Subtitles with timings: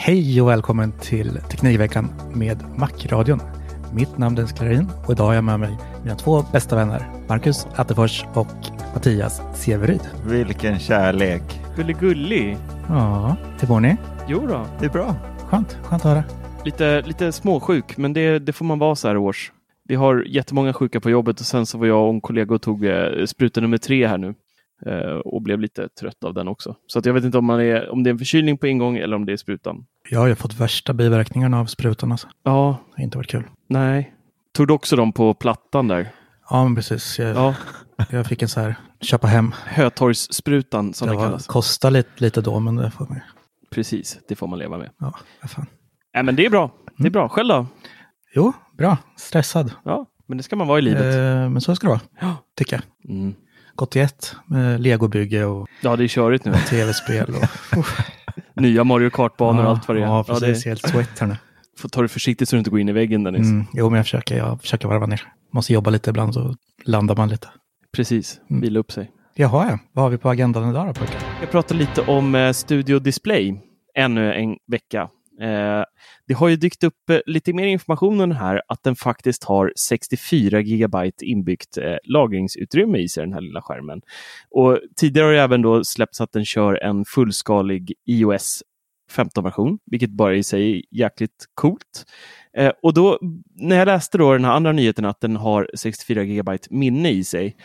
[0.00, 3.40] Hej och välkommen till Teknikveckan med Macradion.
[3.92, 7.06] Mitt namn är Dennis Klarin och idag har jag med mig mina två bästa vänner,
[7.28, 8.46] Marcus Attefors och
[8.94, 10.00] Mattias Severyd.
[10.26, 11.42] Vilken kärlek.
[11.76, 12.56] Gullig-gullig.
[12.88, 13.96] Ja, hur mår ni?
[14.28, 14.66] Jo då.
[14.80, 15.14] Det är bra.
[15.48, 16.24] Skönt, skönt att höra.
[16.64, 19.52] Lite, lite småsjuk, men det, det får man vara så här års.
[19.88, 22.62] Vi har jättemånga sjuka på jobbet och sen så var jag och en kollega och
[22.62, 24.34] tog eh, spruta nummer tre här nu.
[24.86, 26.76] Eh, och blev lite trött av den också.
[26.86, 29.16] Så jag vet inte om, man är, om det är en förkylning på ingång eller
[29.16, 29.84] om det är sprutan.
[30.10, 32.12] Jag har ju fått värsta biverkningarna av sprutan.
[32.12, 32.28] Alltså.
[32.42, 33.44] Ja, Det har inte varit kul.
[33.68, 34.14] nej.
[34.52, 36.08] Tog du också dem på plattan där?
[36.50, 37.18] Ja, men precis.
[37.18, 37.54] Jag, Ja,
[38.10, 39.54] jag fick en så här, köpa hem.
[39.66, 41.46] Hötorgssprutan som det var, kallas.
[41.46, 43.20] kostade lite, lite då, men det får man
[43.70, 44.90] Precis, det får man leva med.
[44.98, 45.66] Ja, vad fan.
[46.14, 46.70] Nej, men det är bra.
[46.98, 47.28] Det är bra.
[47.28, 47.66] Själv då?
[48.34, 48.96] Jo, bra.
[49.16, 49.72] Stressad.
[49.84, 51.14] Ja, men det ska man vara i livet.
[51.14, 52.36] Eh, men så ska det vara, Ja.
[52.56, 53.10] tycker jag.
[53.16, 53.34] Mm.
[53.78, 56.52] Gått i ett med legobygge och Ja, det är körigt nu.
[56.52, 57.34] tv-spel.
[57.34, 57.84] Och,
[58.62, 60.06] Nya Mario Kart-banor och allt vad det är.
[60.06, 60.64] Ja, Ja, precis.
[60.64, 61.36] det, Helt sweat här nu.
[61.78, 63.40] får ta det försiktigt så du inte går in i väggen Dennis.
[63.46, 65.22] Mm, jo, men jag försöker, jag försöker varva ner.
[65.52, 67.48] Måste jobba lite ibland så landar man lite.
[67.96, 68.62] Precis, Mm.
[68.62, 69.10] vila upp sig.
[69.34, 69.78] Jaha, ja.
[69.92, 71.20] Vad har vi på agendan idag då pojkar?
[71.40, 73.60] Jag pratar lite om eh, Studio Display
[73.94, 75.08] ännu en vecka.
[75.42, 75.84] Eh,
[76.28, 79.44] det har ju dykt upp eh, lite mer information om den här att den faktiskt
[79.44, 84.02] har 64 gigabyte inbyggt eh, lagringsutrymme i sig, den här lilla skärmen.
[84.50, 88.62] Och tidigare har det även då släppts att den kör en fullskalig iOS
[89.12, 92.04] 15-version, vilket bara i sig är jäkligt coolt.
[92.56, 93.18] Eh, och då,
[93.54, 97.24] när jag läste då den här andra nyheten att den har 64 gigabyte minne i
[97.24, 97.56] sig,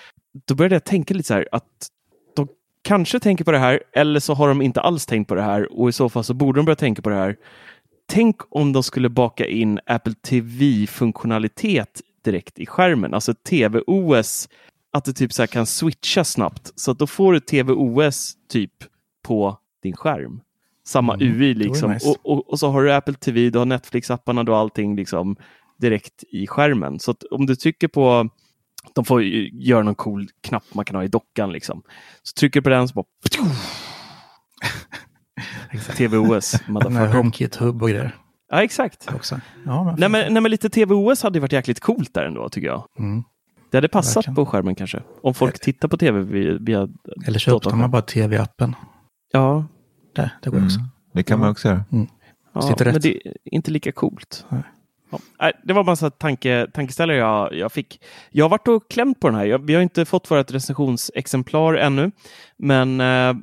[0.47, 1.87] då började jag tänka lite så här att
[2.35, 2.47] de
[2.81, 5.79] kanske tänker på det här eller så har de inte alls tänkt på det här
[5.79, 7.37] och i så fall så borde de börja tänka på det här.
[8.05, 14.49] Tänk om de skulle baka in Apple TV-funktionalitet direkt i skärmen, alltså TV-OS,
[14.93, 18.73] att du typ så kan switcha snabbt så att då får du TV-OS typ
[19.23, 20.41] på din skärm.
[20.85, 21.91] Samma Mm, UI liksom.
[21.91, 22.09] nice.
[22.09, 25.35] Och, och, och så har du Apple TV, du har Netflix-apparna, du har allting liksom
[25.77, 26.99] direkt i skärmen.
[26.99, 28.29] Så om du trycker på
[28.93, 31.83] de får ju göra någon cool knapp man kan ha i dockan liksom.
[32.23, 33.05] Så trycker du på den så bara
[35.79, 36.53] TVOS.
[36.67, 38.15] HomeKit-hub och grejer
[38.51, 39.13] Ja, exakt.
[39.15, 39.39] också.
[39.65, 42.49] Ja, men, Nej men, nej, men lite TVOS hade ju varit jäkligt coolt där ändå,
[42.49, 42.83] tycker jag.
[42.99, 43.23] Mm.
[43.71, 44.35] Det hade passat Verkligen.
[44.35, 45.03] på skärmen kanske.
[45.21, 46.57] Om folk tittar på TV via...
[46.59, 46.87] via
[47.27, 48.75] Eller så öppnar man bara tv-appen.
[49.31, 49.65] Ja,
[50.15, 50.79] Där, det går också.
[51.13, 51.83] Det kan man också göra.
[52.53, 54.45] ja Sitter men det är inte lika coolt.
[54.49, 54.61] Nej.
[55.37, 55.51] Ja.
[55.63, 58.01] Det var bara så tanke, tankeställare jag, jag fick.
[58.29, 59.45] Jag har varit och klämt på den här.
[59.45, 62.11] Jag, vi har inte fått vårt recensionsexemplar ännu.
[62.57, 63.33] Men eh,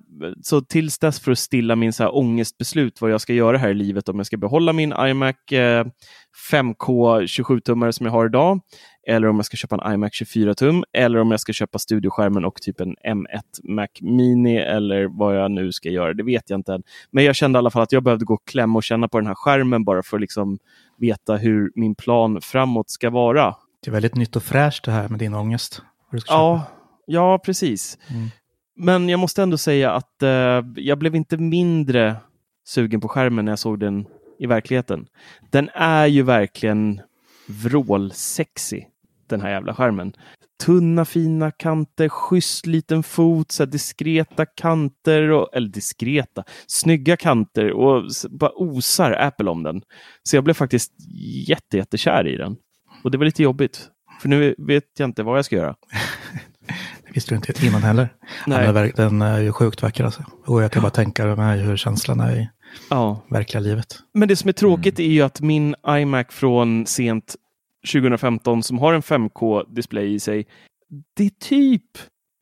[0.42, 3.68] så tills dess för att stilla min så här ångestbeslut vad jag ska göra här
[3.68, 4.08] i livet.
[4.08, 5.84] Om jag ska behålla min iMac eh,
[6.52, 8.60] 5K 27-tummare som jag har idag.
[9.10, 10.84] Eller om jag ska köpa en iMac 24-tum.
[10.92, 14.56] Eller om jag ska köpa studioskärmen och typ en M1 Mac Mini.
[14.56, 16.14] Eller vad jag nu ska göra.
[16.14, 16.82] Det vet jag inte än.
[17.10, 19.18] Men jag kände i alla fall att jag behövde gå och klämma och känna på
[19.18, 20.58] den här skärmen bara för att liksom
[20.98, 23.56] veta hur min plan framåt ska vara.
[23.84, 25.82] Det är väldigt nytt och fräscht det här med din ångest.
[26.26, 26.64] Ja,
[27.06, 27.98] ja precis.
[28.08, 28.28] Mm.
[28.76, 32.16] Men jag måste ändå säga att eh, jag blev inte mindre
[32.66, 34.06] sugen på skärmen när jag såg den
[34.38, 35.06] i verkligheten.
[35.50, 37.00] Den är ju verkligen
[37.46, 38.84] vrålsexy.
[39.30, 40.12] Den här jävla skärmen.
[40.64, 48.04] Tunna fina kanter, schysst liten fot, så diskreta kanter, och, eller diskreta, snygga kanter och
[48.30, 49.82] bara osar Apple om den.
[50.22, 50.92] Så jag blev faktiskt
[51.48, 52.56] jätte, jättekär i den.
[53.04, 53.88] Och det var lite jobbigt.
[54.20, 55.74] För nu vet jag inte vad jag ska göra.
[57.06, 58.08] Det visste du inte innan heller.
[58.46, 58.72] Nej.
[58.72, 60.24] Den, den är ju sjukt vacker alltså.
[60.46, 62.48] Och jag kan bara tänka mig hur känslan är i
[62.90, 63.26] Ja.
[63.30, 63.98] verkliga livet.
[64.14, 67.36] Men det som är tråkigt är ju att min iMac från sent
[67.92, 70.46] 2015 som har en 5K-display i sig,
[71.16, 71.98] det är typ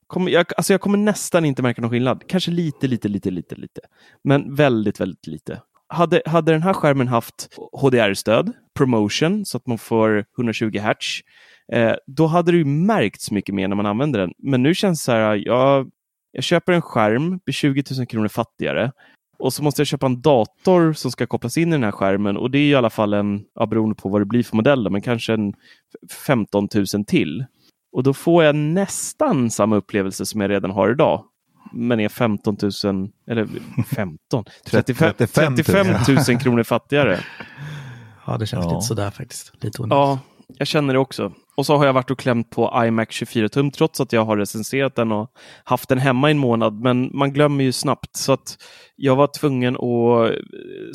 [0.08, 2.24] Kommer, jag, alltså jag kommer nästan inte märka någon skillnad.
[2.28, 3.80] Kanske lite, lite, lite, lite, lite.
[4.24, 5.62] Men väldigt, väldigt lite.
[5.88, 11.22] Hade, hade den här skärmen haft HDR-stöd, promotion, så att man får 120 Hz,
[11.72, 14.32] eh, då hade det ju märkts mycket mer när man använder den.
[14.38, 15.90] Men nu känns det så här, jag,
[16.32, 18.92] jag köper en skärm, blir 20 000 kronor fattigare.
[19.38, 22.36] Och så måste jag köpa en dator som ska kopplas in i den här skärmen
[22.36, 24.90] och det är i alla fall en, ja, beroende på vad det blir för modell,
[24.90, 25.54] men kanske en
[26.26, 27.44] 15 000 till.
[27.92, 31.24] Och då får jag nästan samma upplevelse som jag redan har idag.
[31.72, 33.48] Men är 15 000, eller
[33.94, 35.52] 15, 35, 35
[35.86, 35.96] 000.
[35.96, 37.20] 35 000 kronor fattigare.
[38.26, 38.70] Ja, det känns Ja.
[38.74, 39.52] lite sådär faktiskt.
[39.60, 39.96] Lite onödigt.
[39.96, 40.18] Ja,
[40.56, 41.32] jag känner det också.
[41.56, 44.36] Och så har jag varit och klämt på iMac 24 tum trots att jag har
[44.36, 45.30] recenserat den och
[45.64, 46.82] haft den hemma i en månad.
[46.82, 48.56] Men man glömmer ju snabbt så att
[48.96, 50.32] jag var tvungen att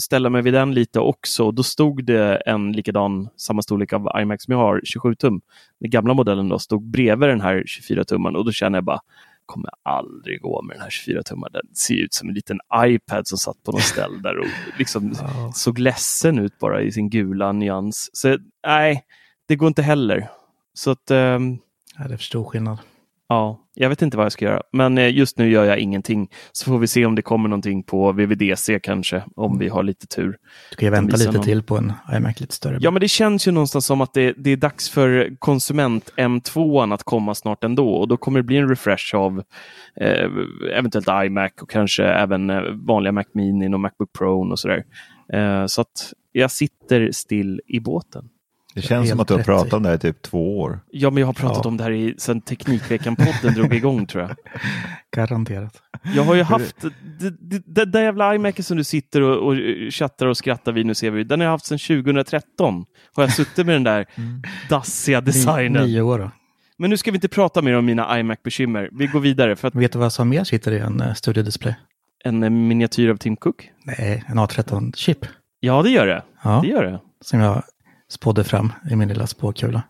[0.02, 1.52] ställa mig vid den lite också.
[1.52, 5.42] Då stod det en likadan, samma storlek av iMac som jag har, 27 tum.
[5.80, 9.00] Den gamla modellen då stod bredvid den här 24 tumman och då känner jag bara
[9.46, 11.50] kommer aldrig gå med den här 24 tumman.
[11.54, 14.48] Den ser ut som en liten iPad som satt på något ställ där och
[14.78, 15.14] liksom
[15.54, 18.10] såg ledsen ut bara i sin gula nyans.
[18.14, 19.04] Så nej,
[19.54, 20.28] det går inte heller.
[20.74, 21.58] Så att, ehm,
[21.98, 22.78] Ja, det är för stor skillnad.
[23.30, 24.62] ja, jag vet inte vad jag ska göra.
[24.72, 26.30] Men eh, just nu gör jag ingenting.
[26.52, 30.08] Så får vi se om det kommer någonting på VVDC kanske, om vi har lite
[30.08, 30.38] tur.
[30.70, 31.44] Du kan ju vänta lite någon.
[31.44, 32.78] till på en iMac lite större.
[32.82, 36.94] Ja, men det känns ju någonstans som att det, det är dags för konsument M2
[36.94, 37.94] att komma snart ändå.
[37.94, 39.44] Och då kommer det bli en refresh av
[39.96, 40.30] eh,
[40.78, 44.84] eventuellt iMac och kanske även eh, vanliga Mac Mini och Macbook Pro och sådär.
[45.34, 48.30] Eh, så att jag sitter still i båten.
[48.75, 50.80] Det känns som att du har pratat om det här i typ två år.
[50.92, 51.68] Ja, men jag har pratat Ja.
[51.70, 54.36] om det här i, sen Teknikveckan-podden drog igång tror jag.
[55.16, 55.81] Garanterat.
[56.16, 56.75] Jag har ju haft,
[57.66, 59.56] det där jävla iMacen som du sitter och, och
[59.92, 62.86] chattar och skrattar vid nu ser vi, den har jag haft sedan 2013.
[63.16, 64.06] Har jag suttit med den där
[64.70, 65.86] dassiga Ni, designen.
[65.88, 66.31] nio år då.
[66.78, 68.90] Men nu ska vi inte prata mer om mina iMac-bekymmer.
[68.92, 71.44] Vi går vidare för att Vet du vad som mer sitter i en uh, Studio
[71.44, 71.74] Display?
[72.25, 73.70] en eh, miniatyr av Tim Cook.
[73.86, 75.18] Nej, en A13-chip.
[75.60, 76.24] Ja, det gör det.
[76.44, 77.00] Ja, Det gör det.
[77.22, 77.64] som jag
[78.13, 79.83] spådde fram i min lilla spåkula.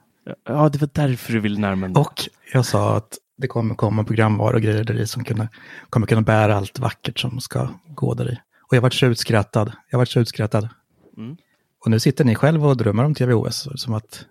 [0.47, 1.95] Ja, det var därför du ville närma dig.
[1.95, 2.21] Och
[2.53, 5.47] jag sa att det kommer komma programvaror och grejer där i som kunna,
[5.89, 8.37] kommer kunna bära allt vackert som ska gå där i.
[8.61, 9.71] Och jag vart så utskrattad.
[9.89, 10.69] Jag vart så utskrattad.
[11.17, 11.37] Mm.
[11.85, 14.25] Och nu sitter ni själva och drömmer om TVOS som att,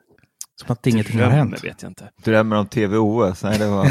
[0.60, 1.64] som att ingenting har Drömmer hänt.
[1.64, 2.10] vet jag inte.
[2.24, 3.42] Drömmer om TV-OS?
[3.42, 3.88] Nej, det var,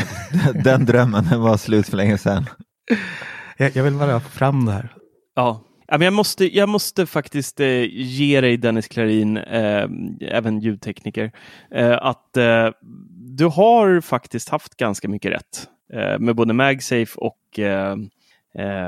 [0.64, 2.46] den drömmen den var slut för länge sedan.
[3.58, 4.96] Jag, jag vill bara få fram det här.
[5.36, 5.64] Ja.
[5.92, 9.88] Men jag, måste, jag måste faktiskt eh, ge dig Dennis Klarin, eh,
[10.22, 11.32] även ljudtekniker,
[11.72, 12.38] eh, att
[13.38, 15.68] du har faktiskt haft ganska mycket rätt
[16.20, 17.38] med både MagSafe och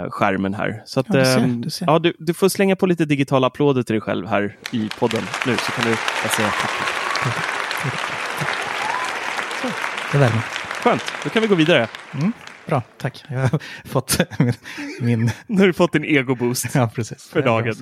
[0.10, 0.82] skärmen här.
[0.86, 1.86] Så att, Ja, du ser, du ser.
[1.86, 5.24] ja, du, du får slänga på lite digitala applåder till dig själv här i podden
[5.46, 5.98] nu så kan du
[6.30, 6.72] säga tack.
[10.12, 10.42] Det värmer.
[10.84, 11.88] Skönt, då kan vi gå vidare.
[12.66, 13.26] Bra, tack.
[13.30, 14.54] Jag har fått min...
[15.00, 17.24] min Nu har du fått din ego-boost ja, precis.
[17.24, 17.76] för dagen.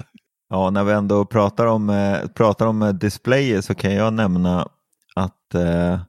[0.49, 4.67] Ja, när vi ändå pratar om, eh, pratar om eh, displayer så kan jag nämna
[5.15, 5.99] att eh,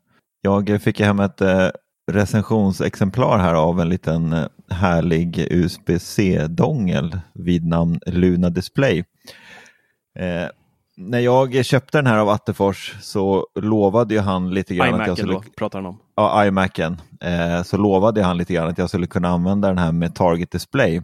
[0.40, 1.68] jag fick hem ett eh,
[2.12, 9.04] recensionsexemplar här av en liten eh, härlig USB-C-dongel vid namn Luna Display.
[10.98, 15.06] Eh, när jag köpte den här av Attefors så lovade ju han lite grann att
[15.06, 15.98] jag skulle då pratar han om.
[16.16, 19.92] ja, iMacen, eh, så lovade han lite grann att jag skulle kunna använda den här
[19.92, 21.02] med Target Display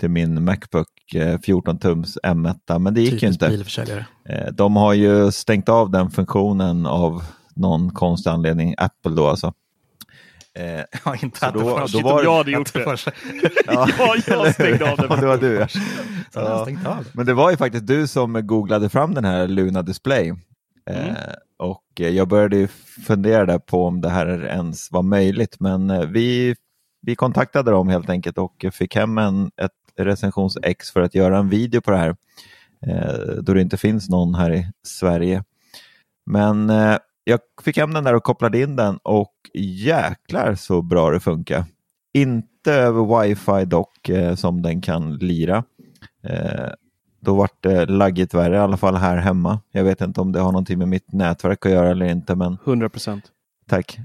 [0.00, 3.42] till min Macbook eh, 14 tums M1, men det gick ju Typisk
[3.78, 4.06] inte.
[4.28, 7.22] Eh, de har ju stängt av den funktionen av
[7.56, 9.52] någon konstig anledning, Apple då alltså.
[10.58, 12.80] Eh, Ja, inte Så då- då Shit, var om det- jag hade gjort det.
[12.80, 12.96] Ja,
[13.96, 14.98] Ja, jag stängde av.
[15.08, 15.54] Ja, det var du.
[16.34, 16.68] Ja.
[16.84, 16.98] Ja.
[17.04, 17.04] det.
[17.12, 20.28] Men det var ju faktiskt du som googlade fram den här Luna Display.
[20.90, 21.08] Mm.
[21.08, 21.14] Eh,
[21.58, 22.68] och eh, jag började ju
[23.06, 26.56] fundera där på om det här ens var möjligt, men eh, vi,
[27.02, 31.48] vi kontaktade dem helt enkelt och fick hem en, ett recensions-ex för att göra en
[31.48, 32.16] video på det här,
[32.86, 35.44] eh, då det inte finns någon här i Sverige.
[36.26, 41.10] Men eh, jag fick hem den där och kopplade in den och jäklar så bra
[41.10, 41.64] det funkar.
[42.14, 45.64] Inte över wifi dock eh, som den kan lira.
[46.22, 46.68] Eh,
[47.20, 49.60] då vart det laggigt värre, i alla fall här hemma.
[49.72, 52.58] Jag vet inte om det har någonting med mitt nätverk att göra eller inte, men
[52.64, 53.24] 100 procent.
[53.68, 53.98] tack.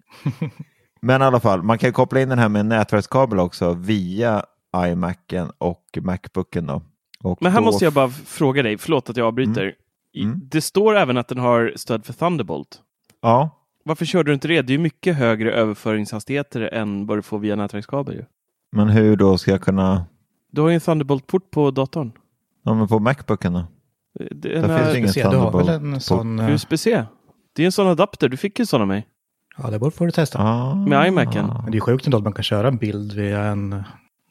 [1.02, 4.44] men i alla fall, man kan koppla in den här med en nätverkskabel också via
[4.76, 6.66] iMacen och Macbooken.
[6.68, 6.82] Då.
[7.24, 7.66] Och Men här då...
[7.66, 9.66] måste jag bara fråga dig, förlåt att jag avbryter.
[9.68, 9.74] I-
[10.24, 10.40] Mm.
[10.52, 12.82] Det står även att den har stöd för Thunderbolt.
[13.22, 13.50] Ja,
[13.84, 14.62] Varför körde du inte det?
[14.62, 18.16] Det är ju mycket högre överföringshastigheter än vad du får via nätverkskabel.
[18.16, 18.26] Ju.
[18.72, 20.06] men hur då ska jag kunna...
[20.52, 22.12] Du har ju en Thunderbolt-port på datorn.
[22.64, 23.64] Ja, men på Macbooken då?
[24.32, 25.94] Det Där är finns ingen Se, du har väl Thunderbolt.
[25.96, 26.40] en sån...
[26.40, 27.06] eh, USB-C.
[27.56, 28.30] Det är en sån adapter.
[28.30, 29.08] Du fick ju sån av mig.
[29.58, 30.40] Ja, det borde får du testa.
[30.44, 31.48] Ah, Med iMacen.
[31.64, 33.82] Men det är sjukt ändå att man kan köra en bild via en eh,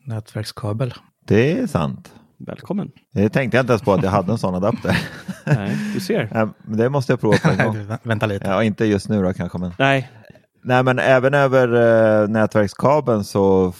[0.04, 0.94] nätverkskabel.
[1.26, 2.12] Det är sant.
[2.38, 2.90] Välkommen.
[3.14, 4.98] Det tänkte jag inte ens på att jag hade en sån adapter.
[5.46, 6.50] Nej, du ser.
[6.76, 7.76] Det måste jag prova på en gång.
[7.76, 8.48] Vä- Vänta lite.
[8.48, 9.72] Ja, inte just nu då kanske, men.
[9.78, 10.10] Nej,
[10.64, 11.68] Nej, men även över
[12.22, 13.72] eh, nätverkskabeln så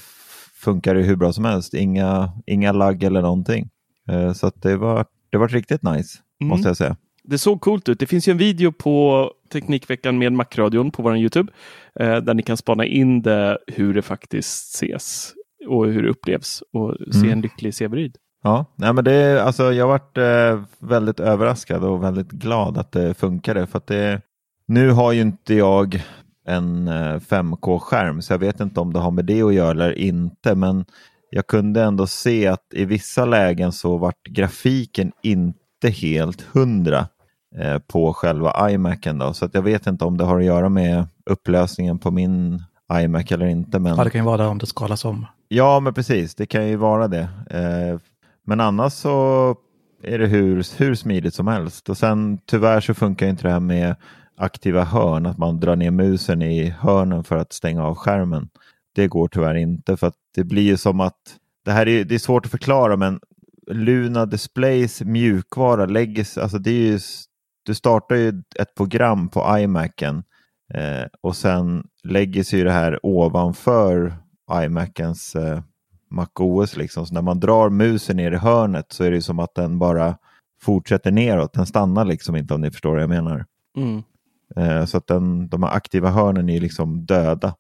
[0.63, 1.75] funkar det hur bra som helst.
[1.75, 3.69] Inga, inga lagg eller någonting.
[4.11, 6.49] Eh, så att det var, det var riktigt nice, Mm.
[6.49, 6.97] måste jag säga.
[7.25, 8.01] det såg coolt ut.
[8.01, 11.53] Det finns ju en video på Teknikveckan med Macradion på vår Youtube.
[12.01, 15.33] Eh, där ni kan spana in det, hur det faktiskt ses
[15.69, 17.33] och hur det upplevs och se Mm.
[17.33, 18.17] en lycklig Severyd.
[18.43, 23.15] Ja, nej, men det, alltså, jag varit eh, väldigt överraskad och väldigt glad att det
[23.15, 23.67] funkade.
[23.67, 24.21] För att det,
[24.67, 26.03] nu har ju inte jag
[26.47, 29.99] en eh, 5K-skärm så jag vet inte om det har med det att göra eller
[29.99, 30.55] inte.
[30.55, 30.85] Men
[31.31, 37.07] jag kunde ändå se att i vissa lägen så vart grafiken inte helt hundra
[37.57, 39.19] eh, på själva iMacen.
[39.19, 39.33] Då.
[39.33, 43.33] Så att jag vet inte om det har att göra med upplösningen på min iMac
[43.33, 43.79] eller inte.
[43.79, 43.97] Men...
[43.97, 45.27] Ja, det kan ju vara det om det skalas om.
[45.49, 46.35] Ja, men precis.
[46.35, 47.29] Det kan ju vara det.
[47.51, 47.99] Eh,
[48.49, 49.57] men annars så
[50.03, 51.89] är det hur, hur smidigt som helst.
[51.89, 53.97] Och sen tyvärr så funkar inte det här med
[54.37, 58.49] aktiva hörn, att man drar ner musen i hörnen för att stänga av skärmen.
[58.95, 61.19] Det går tyvärr inte för att det blir ju som att
[61.65, 63.21] det här är, det är svårt att förklara men
[63.71, 66.99] Luna Displays mjukvara lägger sig- alltså det är ju,
[67.63, 70.23] du startar ju ett program på iMacen
[70.75, 74.15] eh, och sen lägger sig ju det här ovanför
[74.65, 75.61] iMacens eh,
[76.11, 76.77] MacOS.
[76.77, 77.07] Liksom.
[77.07, 80.17] Så när man drar musen ner i hörnet så är det som att den bara
[80.63, 81.53] fortsätter neråt.
[81.53, 83.47] Den stannar liksom inte om ni förstår vad jag menar.
[83.77, 84.03] Mm.
[84.57, 87.55] Eh, så att den, de här aktiva hörnen är liksom döda.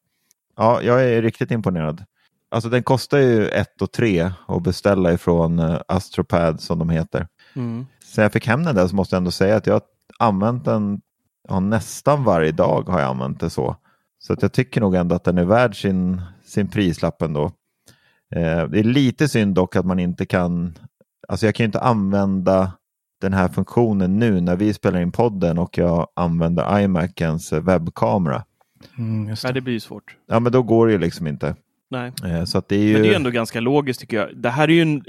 [0.57, 2.05] Ja, jag är riktigt imponerad.
[2.51, 7.27] Alltså den kostar ju 1 och 3 att beställa ifrån eh, Astropad som de heter.
[7.55, 7.87] Mm.
[8.05, 9.83] Sen jag fick hem den där så måste jag ändå säga att jag har
[10.19, 11.01] använt den
[11.49, 13.77] ja, nästan varje dag har jag använt det så.
[14.19, 17.53] Så att jag tycker nog ändå att den är värd sin, sin prislapp ändå.
[18.37, 20.79] Eh, det är lite synd dock att man inte kan,
[21.29, 22.73] alltså jag kan ju inte använda
[23.21, 28.45] den här funktionen nu när vi spelar in podden och jag använder iMacens eh, webbkamera.
[28.99, 29.61] Mm, just Nej, det.
[29.61, 30.17] det blir ju svårt.
[30.27, 31.55] Ja men då går det ju liksom inte.
[31.91, 32.13] Nej.
[32.25, 32.93] Eh, så att det är ju...
[32.93, 34.37] Men det är ändå ganska logiskt tycker jag.
[34.37, 35.05] Det här är ju en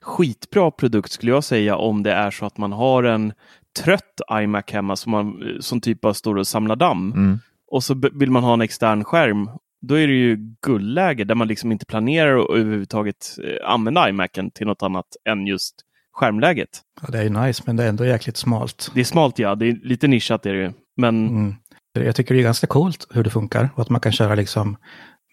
[0.00, 3.32] skitbra produkt skulle jag säga om det är så att man har en
[3.78, 7.12] trött iMac hemma som, man, som typ bara står och samlar damm.
[7.12, 7.38] Mm.
[7.70, 9.50] Och så vill man ha en extern skärm.
[9.82, 10.36] Då är det ju
[10.66, 15.46] guldläge där man liksom inte planerar att överhuvudtaget eh, använda iMacen till något annat än
[15.46, 15.74] just
[16.12, 16.68] skärmläget.
[17.02, 18.90] Ja, det är ju nice, men det är ändå jäkligt smalt.
[18.94, 20.72] Det är smalt ja, det är lite nischat är det ju.
[20.96, 21.54] Men Mm.
[21.94, 24.76] Jag tycker det är ganska coolt hur det funkar och att man kan köra liksom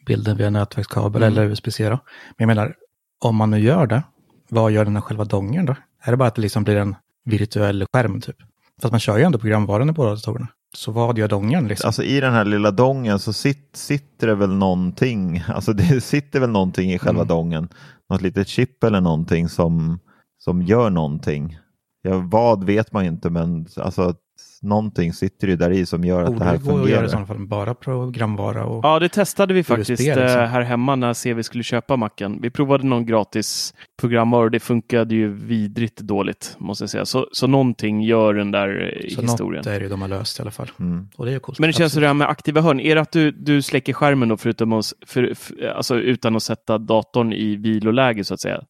[0.05, 1.33] bilden via nätverkskabel Mm.
[1.37, 1.89] eller USB-C.
[1.89, 1.99] Men
[2.37, 2.75] jag menar,
[3.25, 4.03] om man nu gör det,
[4.49, 5.75] vad gör den här själva dongen då?
[6.03, 8.35] Är det bara att det liksom blir en virtuell skärm typ?
[8.81, 10.47] För att man kör ju ändå programvaran i båda datorerna.
[10.75, 11.87] Så vad gör dongen liksom?
[11.87, 16.39] Alltså i den här lilla dongen så sit, sitter det väl någonting, alltså det sitter
[16.39, 17.27] väl någonting i själva Mm.
[17.27, 17.69] dongen.
[18.09, 19.99] Något litet chip eller någonting som,
[20.37, 21.57] som gör någonting.
[22.01, 24.15] Ja, vad vet man inte men alltså
[24.61, 26.81] någonting sitter ju där i som gör att det Borde här det gå att göra
[26.81, 27.05] fungerar.
[27.05, 28.85] i sådana fall bara programvara och...
[28.85, 30.23] Ja, det testade vi faktiskt USB liksom.
[30.23, 32.39] eh, här hemma när CV skulle köpa macken.
[32.41, 37.05] Vi provade någon gratis programvara och det funkade ju vidrigt dåligt, måste jag säga.
[37.05, 39.59] Så, så någonting gör den där eh, så historien.
[39.59, 40.71] något är det ju de har löst i alla fall.
[40.79, 41.07] Mm.
[41.15, 41.59] Och det är coolt.
[41.59, 41.93] Men det känns Absolut.
[41.93, 42.79] så det här med aktiva hörn.
[42.79, 46.43] Är det att du, du släcker skärmen då förutom att, för, för, alltså utan att
[46.43, 48.61] sätta datorn i viloläge så att säga?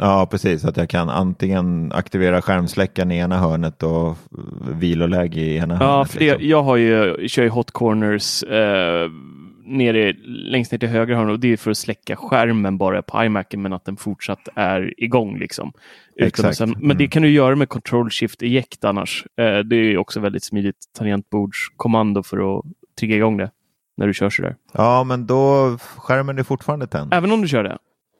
[0.00, 0.64] Ja, precis.
[0.64, 4.16] Att jag kan antingen aktivera skärmsläckaren i ena hörnet och
[4.78, 6.10] viloläge i ena Ja, hörnet.
[6.10, 6.48] för det, liksom.
[6.48, 9.10] jag har ju, kör ju hot corners eh,
[9.64, 13.24] nere, längst ner till höger hörn och det är för att släcka skärmen bara på
[13.24, 15.38] iMacen men att den fortsatt är igång.
[15.38, 15.72] Liksom.
[16.20, 16.56] Exakt.
[16.56, 16.96] sen, men Mm.
[16.96, 19.24] det kan du göra med control shift eject annars.
[19.36, 22.64] Eh, det är ju också väldigt smidigt tangentbordskommando för att
[23.00, 23.50] trigga igång det
[23.96, 24.56] när du kör sådär.
[24.72, 27.14] Ja, men då skärmen är fortfarande tänd.
[27.14, 27.78] Även om du kör det?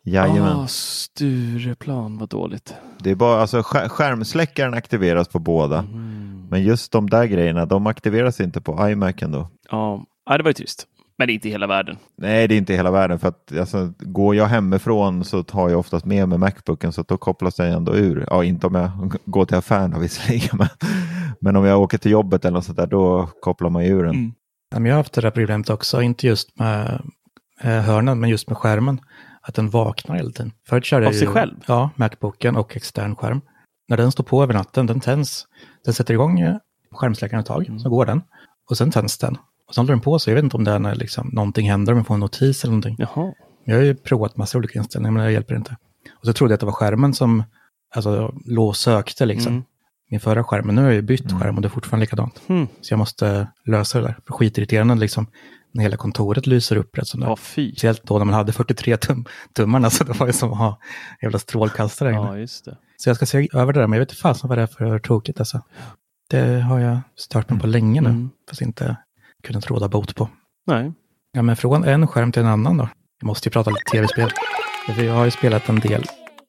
[0.08, 0.56] Jajamän.
[0.56, 2.74] Ah, Stureplan, vad dåligt.
[2.98, 5.78] Det är bara, alltså, skär, skärmsläckaren aktiveras på båda.
[5.78, 6.46] Mm.
[6.50, 9.48] Men just de där grejerna, de aktiveras inte på iMacen då.
[9.70, 10.86] Ja, ja, det var ju trist.
[11.18, 11.96] Men det är inte hela världen.
[12.16, 13.18] Nej, det är inte hela världen.
[13.18, 17.08] För att alltså, går jag hemifrån så tar jag oftast med mig Macbooken så att
[17.08, 18.26] då kopplas den ändå ur.
[18.30, 20.58] Ja, inte om jag går till affären visserligen.
[20.58, 20.68] Men,
[21.40, 24.14] men om jag åker till jobbet eller något sånt där, då kopplar man ur den.
[24.14, 24.86] Mm.
[24.86, 27.02] Jag har haft det där problemet också, inte just med
[27.60, 29.00] eh, hörnan, men just med skärmen.
[29.48, 30.52] Att den vaknar hela tiden.
[30.68, 31.54] Förut körde Av sig ju, själv?
[31.66, 33.40] Ja, Macbooken och extern skärm.
[33.88, 35.46] När den står på över natten, den tänds.
[35.84, 36.56] Den sätter igång eh,
[36.92, 37.78] skärmsläckaren ett tag, Mm.
[37.78, 38.22] så går den.
[38.70, 39.36] Och sen tänds den.
[39.68, 40.30] Och så håller den på sig.
[40.30, 42.64] Jag vet inte om det är när liksom, någonting händer, om jag får en notis
[42.64, 42.96] eller någonting.
[42.98, 43.32] Jaha.
[43.64, 45.76] Jag har ju provat massa olika inställningar, men det hjälper inte.
[46.20, 47.42] Och så trodde jag att det var skärmen som
[47.94, 49.52] alltså, låg sökte liksom.
[49.52, 49.64] Mm.
[50.10, 52.40] Min förra skärm, men nu har jag ju bytt skärm och det är fortfarande likadant.
[52.46, 52.66] Hmm.
[52.80, 54.18] Så jag måste lösa det där.
[54.26, 55.26] För skitirriterande liksom,
[55.72, 57.26] när hela kontoret lyser upp rätt sådär.
[57.26, 57.70] Ja, fy.
[57.72, 60.78] Speciellt då när man hade 43 tum tummarna, så det var ju som att ha
[61.22, 62.10] jävla strålkastare.
[62.12, 62.76] Ja, just det.
[62.96, 64.66] Så jag ska se över det där, men jag vet inte fasen vad det är
[64.66, 65.60] för tråkigt alltså.
[66.30, 68.30] Det har jag stört mig på länge nu, Mm.
[68.48, 68.96] fast inte
[69.42, 70.28] kunnat råda bot på.
[70.66, 70.92] Nej.
[71.32, 72.88] Ja, men från en skärm till en annan då.
[73.20, 74.30] Jag måste ju prata lite tv-spel.
[75.06, 76.04] Jag har ju spelat en del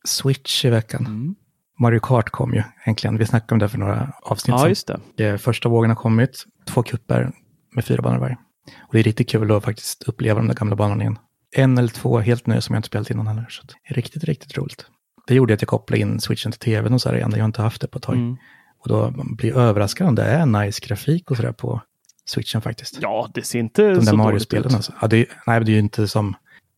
[0.08, 1.06] Switch i veckan.
[1.06, 1.36] Mm.
[1.80, 3.18] Mario Kart kom ju äntligen.
[3.18, 4.70] Vi snackade om det för några avsnitt Ja, sedan.
[4.70, 5.00] just det.
[5.16, 7.32] Det första vågen har kommit, två kupper
[7.76, 8.38] med fyra banor varje.
[8.82, 11.20] Och det är riktigt kul att faktiskt uppleva de där gamla banorna igen.
[11.56, 13.46] En eller två helt nya som jag inte spelat innan heller.
[13.50, 14.86] Så det är riktigt, riktigt roligt.
[15.28, 17.32] Det gjorde att jag kopplade in switchen till tvn och så här igen.
[17.34, 18.16] Jag har inte haft det på ett tag.
[18.16, 18.38] Mm.
[18.80, 21.82] Och då blir jag överraskad om det är nice grafik och sådär på
[22.26, 22.98] switchen faktiskt.
[23.02, 24.66] Ja, det ser inte De så dåligt ut.
[24.66, 24.94] alltså.
[25.02, 26.36] Ja, det är, nej, det är ju inte som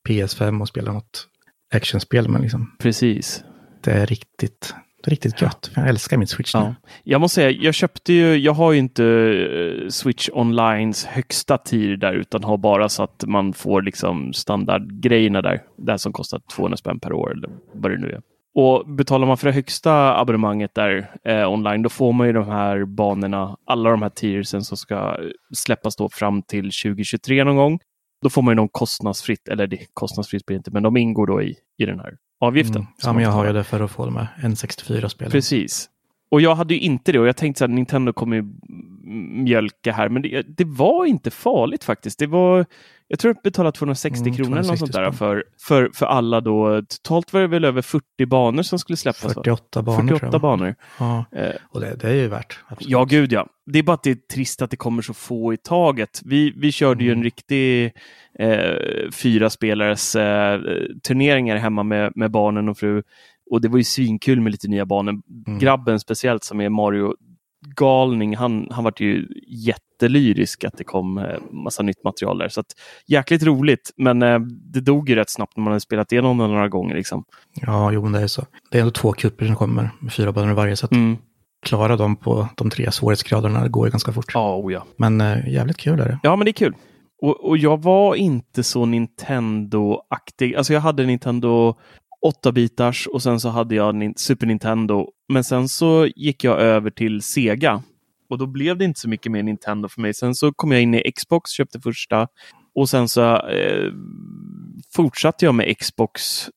[0.09, 1.27] PS5 och spela något
[1.73, 3.43] actionspel, men liksom Precis.
[3.83, 4.75] det är riktigt,
[5.07, 5.71] riktigt gött.
[5.75, 6.63] Jag älskar min Switch Ja.
[6.63, 6.75] nu.
[7.03, 11.97] Jag måste säga, jag köpte ju, jag har ju inte eh, Switch Onlines högsta tier
[11.97, 15.61] där utan har bara så att man får liksom standardgrejerna där.
[15.77, 18.21] Det här som kostar 200 spänn per år eller vad det nu är.
[18.55, 22.47] Och betalar man för det högsta abonnemanget där eh, online, då får man ju de
[22.47, 25.17] här banorna, alla de här tiersen som ska
[25.53, 27.79] släppas då fram till 2023 någon gång.
[28.21, 31.27] Då får man ju någon kostnadsfritt, eller det kostnadsfritt blir det inte, men de ingår
[31.27, 32.81] då i, i den här avgiften.
[32.81, 32.87] Mm.
[33.03, 35.31] Ja, men jag har ju det för att få de här N64-spelen.
[35.31, 35.89] Precis.
[36.31, 38.45] Och jag hade ju inte det och jag tänkte så här, Nintendo kommer ju
[39.43, 42.19] mjölka här, men det, det var inte farligt faktiskt.
[42.19, 42.65] Det var,
[43.11, 46.05] jag tror jag betalade 260 Mm, kronor eller något 260 sånt där för, för, för
[46.05, 46.81] alla då.
[46.81, 49.23] Totalt var det väl över 40 banor som skulle släppas.
[49.23, 49.29] va?
[49.29, 50.41] 48 banor 48 tror jag.
[50.41, 50.75] banor.
[50.99, 52.59] Ja, Eh, och det, det är ju värt.
[52.67, 52.91] Absolut.
[52.91, 53.47] Ja, gud ja.
[53.65, 56.21] Det är bara att det är trist att det kommer så få i taget.
[56.25, 57.91] Vi, vi körde ju en riktig
[58.39, 60.61] eh, fyra spelares eh,
[61.07, 63.03] turneringar hemma med, med barnen och fru.
[63.51, 65.21] Och det var ju svinkul med lite nya banor.
[65.47, 65.59] Mm.
[65.59, 67.15] Grabben speciellt som är Mario
[67.75, 72.49] galning, han, han var ju jättelyrisk att det kom eh, massa nytt material där.
[72.49, 72.65] Så att,
[73.07, 74.39] jäkligt roligt, men eh,
[74.73, 76.95] det dog ju rätt snabbt när man hade spelat igenom det några gånger.
[76.95, 77.23] Liksom.
[77.53, 78.45] Ja, jo, men det är så.
[78.71, 81.17] Det är ändå två kupper som kommer med fyra banor varje, så att Mm.
[81.65, 84.31] klara dem på de tre svårighetsgraderna går ju ganska fort.
[84.33, 84.85] Ja, oh ja.
[84.97, 86.19] Men äh, jävligt kul är det.
[86.23, 86.75] Ja, men det är kul.
[87.21, 90.55] Och, och jag var inte så Nintendo-aktig.
[90.55, 91.75] Alltså jag hade Nintendo
[92.25, 95.07] 8-bitars och sen så hade jag Super Nintendo.
[95.29, 97.83] Men sen så gick jag över till Sega.
[98.29, 100.13] Och då blev det inte så mycket mer Nintendo för mig.
[100.13, 102.27] Sen så kom jag in i Xbox, köpte första.
[102.75, 103.91] Och sen så eh,
[104.95, 106.49] fortsatte jag med Xbox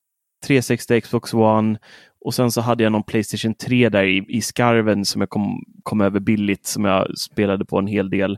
[0.45, 1.79] 360, Xbox One.
[2.25, 5.63] Och sen så hade jag någon Playstation 3 där i, i skarven som jag kom,
[5.83, 8.37] kom över billigt som jag spelade på en hel del.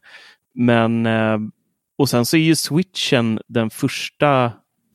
[0.55, 1.37] Men eh,
[1.97, 4.51] och sen så är ju switchen den första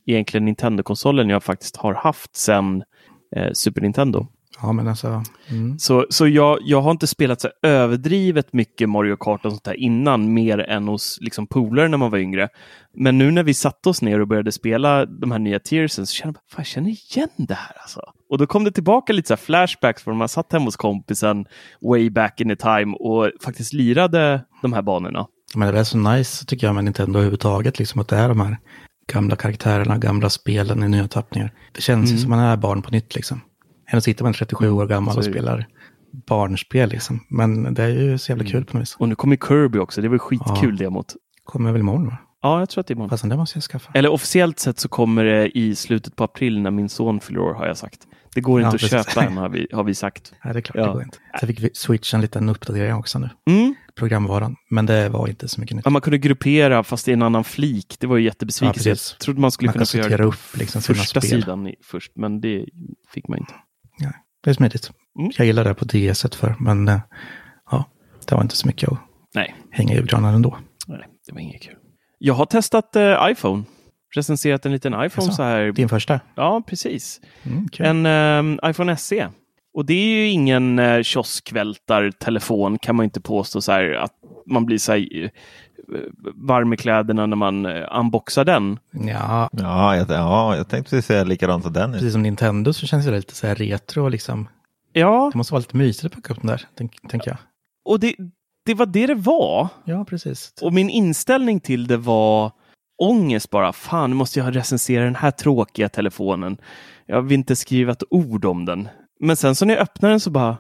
[0.07, 2.83] egentligen Nintendo-konsolen jag faktiskt har haft sedan
[3.37, 4.27] eh, Super Nintendo.
[4.63, 5.23] Ja, men alltså.
[5.51, 5.79] Mm.
[5.79, 9.81] Så, så jag, jag har inte spelat så överdrivet mycket Mario Kart och sånt där
[9.81, 12.49] innan, mer än hos liksom, polare när man var yngre.
[12.95, 16.15] Men nu när vi satte oss ner och började spela de här nya tiersen så
[16.15, 18.01] kände jag, fan, jag känner igen det här alltså.
[18.31, 20.77] Och då kom det tillbaka lite så här flashbacks från när man satt hemma hos
[20.77, 21.47] kompisen
[21.81, 25.27] way back in the time och faktiskt lirade de här banorna.
[25.55, 28.41] Men det är så nice tycker jag med Nintendo överhuvudtaget, liksom att det är de
[28.41, 28.59] här
[29.07, 31.53] gamla karaktärerna, gamla spelen i nya tappningar.
[31.73, 32.21] Det känns ju Mm.
[32.23, 33.41] som man är barn på nytt liksom.
[33.89, 35.67] Än att sitta man 37 år gammal och spelar
[36.27, 37.21] barnspel liksom.
[37.29, 38.97] Men det är ju så jävla kul på något vis.
[38.99, 40.85] Och nu kommer Kirby också, det var skitkul Ja.
[40.85, 41.15] demot.
[41.45, 42.17] Kommer väl imorgon va?
[42.43, 43.11] Ja, jag tror att det är imorgon.
[43.11, 43.91] Fastän det måste jag skaffa.
[43.95, 47.55] Eller officiellt sett så kommer det i slutet på april när min son fyller år
[47.55, 48.01] har jag sagt.
[48.35, 49.15] Det går Ja, inte att precis.
[49.15, 50.33] köpa än har vi, har vi sagt.
[50.45, 50.87] Nej, det är klart Ja.
[50.87, 51.19] det går inte.
[51.41, 53.29] Sen fick vi switcha en liten uppdatering också nu.
[53.51, 53.75] Mm.
[53.95, 54.57] Programvaran.
[54.71, 55.85] Men det var inte så mycket nytt.
[55.85, 57.97] Ja, man kunde gruppera fast i en annan flik.
[58.01, 58.89] Det var ju Ja, jättebesvikelse.
[58.89, 59.17] jag precis.
[59.19, 62.67] trodde man skulle Man kunna få göra upp liksom första sidan i, först, men det
[63.15, 63.55] fick man inte.
[64.45, 64.91] Det är smidigt.
[65.19, 65.31] Mm.
[65.37, 67.01] Jag gillar det på DS för, men eh,
[67.71, 67.85] ja,
[68.29, 68.99] det var inte så mycket att
[69.35, 70.59] Nej, hänga i julgranen ändå.
[70.87, 71.75] nej, det var inget kul.
[72.19, 73.65] Jag har testat eh, iPhone.
[74.15, 75.73] Recenserat en liten iPhone Jaså, så här.
[75.73, 76.21] Din första?
[76.35, 77.21] Ja, precis.
[77.43, 77.87] Mm, kul.
[77.87, 79.29] En ehm, iPhone SE.
[79.75, 84.13] Och det är ju ingen eh, kioskvältartelefon kan man inte påstå så här att
[84.47, 85.31] man blir så här, eh,
[86.35, 88.79] varm i kläderna när man eh, unboxar den.
[88.91, 91.93] Ja, Ja, jag, ja, jag tänkte precis säga likadant som den.
[91.93, 94.49] precis som Nintendo så känns det lite så här retro liksom.
[94.93, 97.39] Ja, Det måste vara lite mysigt att plocka upp den där, tänk, tänker jag.
[97.85, 98.15] och det,
[98.67, 99.69] det var det det var.
[99.85, 100.55] Ja, precis.
[100.63, 102.53] Och min inställning till det var
[103.03, 103.73] ångest bara.
[103.73, 106.57] Fan, nu måste jag recensera den här tråkiga telefonen.
[107.07, 108.89] Jag vill inte skriva ett ord om den.
[109.21, 110.57] Men sen så när jag öppnar den så bara,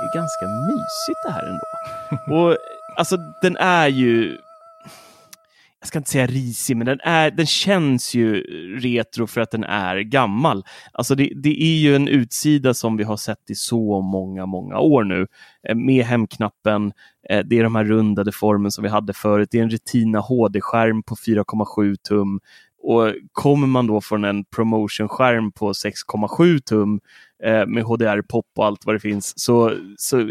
[0.00, 1.66] det är ganska mysigt det här ändå.
[2.36, 2.56] Och
[2.96, 4.38] alltså den är ju,
[5.80, 8.42] jag ska inte säga risig, men den, är, den känns ju
[8.78, 10.64] retro för att den är gammal.
[10.92, 14.78] Alltså det, det är ju en utsida som vi har sett i så många, många
[14.78, 15.26] år nu.
[15.68, 16.92] Eh, med hemknappen,
[17.30, 19.48] eh, det är de här rundade formen som vi hade förut.
[19.50, 22.40] Det är en Retina HD-skärm på 4,7 tum.
[22.82, 27.00] Och kommer man då från en promotion-skärm på 6,7 tum
[27.44, 30.30] eh, med HDR-pop och allt vad det finns, så, så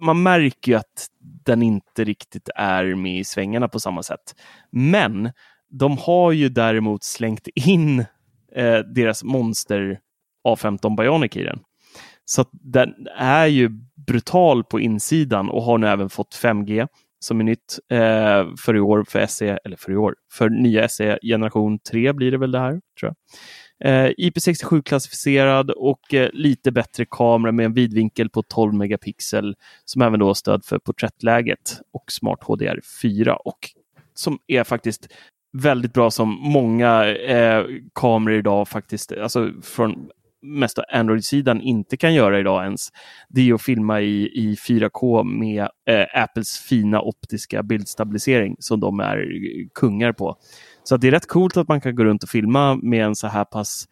[0.00, 1.06] man märker ju att
[1.44, 4.34] den inte riktigt är med i svängarna på samma sätt.
[4.70, 5.32] Men
[5.70, 8.00] de har ju däremot slängt in
[8.54, 9.98] eh, deras monster
[10.48, 11.60] A15 Bionic i den.
[12.24, 13.70] Så att den är ju
[14.06, 16.88] brutal på insidan och har nu även fått 5G
[17.24, 20.88] som är nytt eh, för i år för SE, eller för i år, för nya
[20.88, 23.14] SE generation 3 blir det väl det här, tror jag.
[23.84, 30.02] Eh, IP67 klassificerad och eh, lite bättre kamera med en vidvinkel på 12 megapixel som
[30.02, 33.58] även då har stöd för porträttläget och Smart HDR4 och
[34.14, 35.08] som är faktiskt
[35.52, 37.64] väldigt bra som många eh,
[37.94, 40.08] kameror idag faktiskt, alltså från
[40.42, 42.88] mesta Android-sidan inte kan göra idag ens.
[43.28, 49.00] Det är att filma i, i 4K med eh, Apples fina optiska bildstabilisering som de
[49.00, 50.36] är eh, kungar på.
[50.84, 53.14] Så att det är rätt coolt att man kan gå runt och filma med en
[53.14, 53.88] så här pass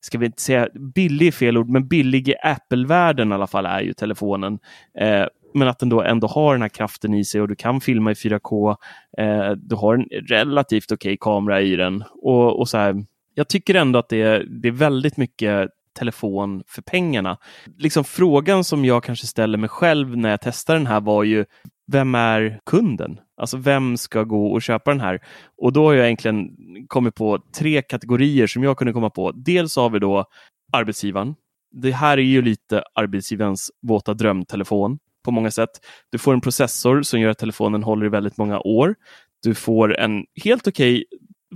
[0.00, 3.66] ska vi inte säga billig är fel ord, men billig i Apple-världen i alla fall
[3.66, 4.58] är ju telefonen.
[4.98, 7.80] Eh, men att den då ändå har den här kraften i sig och du kan
[7.80, 8.76] filma i 4K.
[9.18, 12.04] Eh, du har en relativt okej kamera i den.
[12.22, 16.62] Och, och så här, jag tycker ändå att det är, det är väldigt mycket telefon
[16.66, 17.36] för pengarna.
[17.78, 21.44] Liksom frågan som jag kanske ställer mig själv när jag testar den här var ju
[21.90, 23.20] vem är kunden?
[23.36, 25.20] Alltså vem ska gå och köpa den här?
[25.56, 26.48] Och då har jag egentligen
[26.88, 29.32] kommit på tre kategorier som jag kunde komma på.
[29.32, 30.24] Dels har vi då
[30.72, 31.34] arbetsgivaren.
[31.72, 35.70] Det här är ju lite arbetsgivarens våta drömtelefon på många sätt.
[36.10, 38.94] Du får en processor som gör att telefonen håller i väldigt många år.
[39.42, 41.04] Du får en helt okej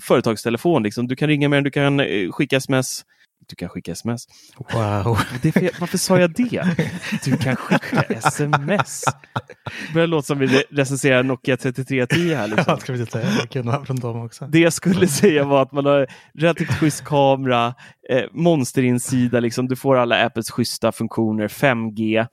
[0.03, 0.83] företagstelefon.
[0.83, 1.09] Liksom.
[1.09, 3.05] Du kan ringa med den, du kan eh, skicka sms.
[3.47, 4.27] Du kan skicka sms.
[4.73, 5.17] Wow.
[5.55, 5.71] Fel.
[5.81, 6.91] Varför sa jag det?
[7.25, 9.05] Du kan skicka sms.
[9.65, 12.49] Det börjar låta som vi recenserar Nokia 3310 här.
[12.49, 12.65] Liksom.
[12.67, 13.27] Ja, ska vi inte säga.
[13.43, 14.47] Det kunde vara från dem också.
[14.47, 17.75] Det jag skulle säga var att man har relativt schysst kamera,
[18.11, 19.69] eh, monsterinsida, liksom.
[19.69, 22.27] du får alla Apples schyssta funktioner, 5G,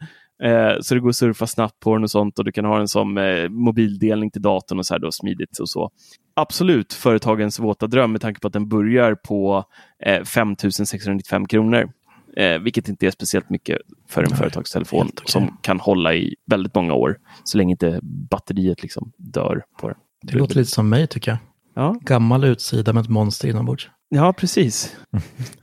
[0.44, 2.78] eh, så det går att surfa snabbt på den och sånt och du kan ha
[2.78, 5.92] den som eh, mobildelning till datorn och så här då smidigt och så.
[6.34, 9.66] Absolut företagens våta dröm med tanke på att den börjar på
[10.06, 11.92] eh, 5 695 kronor.
[12.38, 13.78] Eh, vilket inte är speciellt mycket
[14.10, 15.24] för en Nej, företagstelefon okej.
[15.26, 19.98] som kan hålla i väldigt många år så länge inte batteriet liksom dör på den.
[20.22, 21.38] Det låter lite som mig tycker jag.
[21.74, 23.90] Ja, Gammal utsida med ett monster inombords.
[24.10, 24.98] Ja, precis.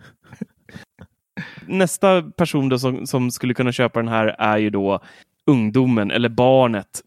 [1.68, 5.00] Nästa person då som, som skulle kunna köpa den här är ju då
[5.46, 7.02] ungdomen eller barnet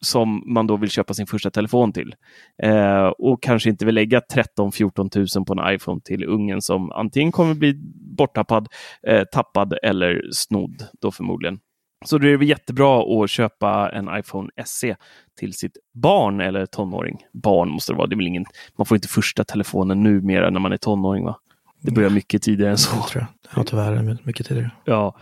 [0.00, 2.14] som man då vill köpa sin första telefon till.
[2.62, 7.32] Eh, och kanske inte vill lägga 13-14 000 på en iPhone till ungen som antingen
[7.32, 7.74] kommer bli
[8.16, 8.68] borttappad,
[9.06, 11.58] eh, tappad eller snodd då förmodligen.
[12.04, 14.96] Så det är väl jättebra att köpa en iPhone SE
[15.38, 17.18] till sitt barn eller tonåring.
[17.32, 18.44] Barn måste det vara, det är väl ingen,
[18.78, 21.36] man får inte första telefonen numera när man är tonåring va?
[21.84, 22.96] Det börjar mycket tidigare än så.
[22.96, 23.56] Det tror jag.
[23.56, 24.18] Ja, tyvärr.
[24.22, 24.70] Mycket tidigare.
[24.84, 25.16] Ja.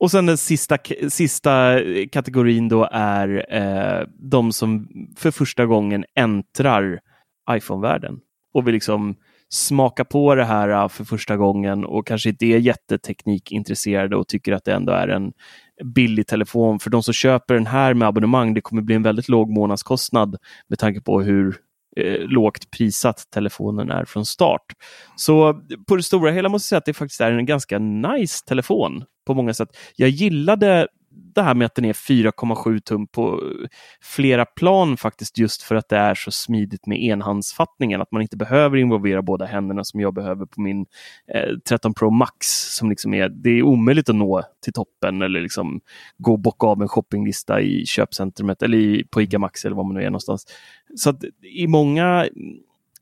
[0.00, 1.78] Och sen den sista, sista
[2.12, 7.00] kategorin då är eh, de som för första gången äntrar
[7.50, 8.18] iPhone-världen
[8.54, 9.16] och vill liksom
[9.48, 14.52] smaka på det här eh, för första gången och kanske inte är jätteteknikintresserade och tycker
[14.52, 15.32] att det ändå är en
[15.84, 16.80] billig telefon.
[16.80, 20.36] För de som köper den här med abonnemang, det kommer bli en väldigt låg månadskostnad
[20.68, 21.56] med tanke på hur
[21.96, 24.64] eh, lågt prissatt telefonen är från start.
[25.16, 28.44] Så på det stora hela måste jag säga att det faktiskt är en ganska nice
[28.46, 29.68] telefon på många sätt.
[29.96, 33.40] Jag gillade det här med att den är 4,7 tum på
[34.02, 38.00] flera plan faktiskt just för att det är så smidigt med enhandsfattningen.
[38.00, 40.86] Att man inte behöver involvera båda händerna som jag behöver på min
[41.34, 42.46] eh, 13 Pro Max.
[42.76, 45.80] Som liksom är, det är omöjligt att nå till toppen eller liksom
[46.18, 49.84] gå och bocka av en shoppinglista i köpcentrumet eller i, på ICA Maxi eller var
[49.84, 50.46] man nu är någonstans.
[50.96, 52.28] Så att i många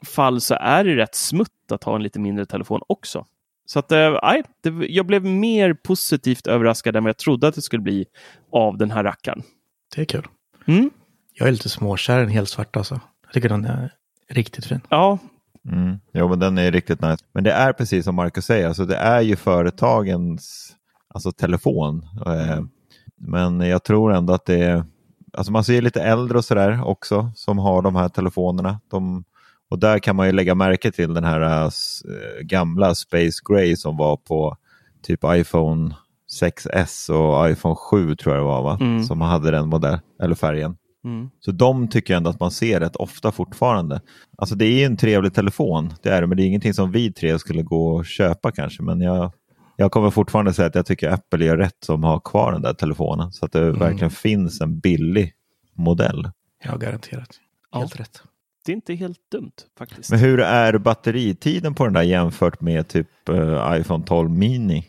[0.07, 3.27] fall så är det rätt smutt att ha en lite mindre telefon också.
[3.72, 7.54] Så att, eh, nej, det, jag blev mer positivt överraskad än vad jag trodde att
[7.54, 8.04] det skulle bli
[8.52, 9.42] av den här rackaren.
[9.94, 10.26] Det är kul.
[10.66, 10.90] Mm.
[11.35, 13.00] Jag är lite småkär i en helt svart alltså.
[13.24, 13.92] Jag tycker den är
[14.30, 14.80] riktigt fin.
[14.88, 15.18] Ja,
[15.68, 15.98] Mm.
[16.12, 17.24] Jo, men den är riktigt nice.
[17.32, 20.72] Men det är precis som Marcus säger, alltså det är ju företagens
[21.14, 22.06] alltså telefon.
[22.26, 22.61] Eh,
[23.16, 24.85] Men jag tror ändå att det är,
[25.32, 28.80] alltså man ser lite äldre och sådär också som har de här telefonerna.
[28.90, 29.24] De,
[29.72, 33.76] och där kan man ju lägga märke till den här äh, eh, gamla Space Gray
[33.76, 34.56] som var på
[35.02, 35.94] typ iPhone
[36.40, 38.78] 6S och iPhone 7 tror jag det var va?
[38.80, 39.04] Mm.
[39.04, 40.76] Som hade den modell, eller färgen.
[41.04, 41.30] mm.
[41.40, 44.00] Så de tycker jag ändå att man ser rätt ofta fortfarande.
[44.38, 46.92] Alltså det är ju en trevlig telefon, det är det, men det är ingenting som
[46.92, 48.82] vi tre skulle gå och köpa kanske.
[48.82, 49.32] Men jag,
[49.76, 52.74] jag kommer fortfarande säga att jag tycker Apple gör rätt som har kvar den där
[52.74, 53.32] telefonen.
[53.32, 55.32] Så att det verkligen finns en billig
[55.74, 56.30] modell.
[56.64, 57.30] Ja, garanterat.
[57.72, 57.78] Ja.
[57.78, 58.22] Helt rätt.
[58.64, 60.11] Det är inte helt dumt faktiskt.
[60.11, 64.85] Men hur är batteritiden på den där jämfört med typ eh, iPhone 12 mini?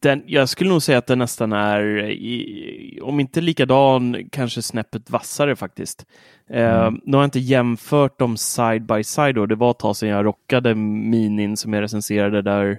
[0.00, 5.10] Den, jag skulle nog säga att den nästan är, i, om inte likadan, kanske snäppet
[5.10, 6.06] vassare faktiskt.
[6.50, 9.34] Eh, nu har jag inte jämfört dem side by side.
[9.34, 9.46] Då.
[9.46, 12.78] Det var ett tag sedan jag rockade minin som jag recenserade där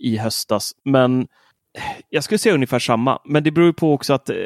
[0.00, 0.72] i höstas.
[0.84, 1.26] Men eh,
[2.08, 3.18] jag skulle säga ungefär samma.
[3.24, 4.36] Men det beror ju på också att eh,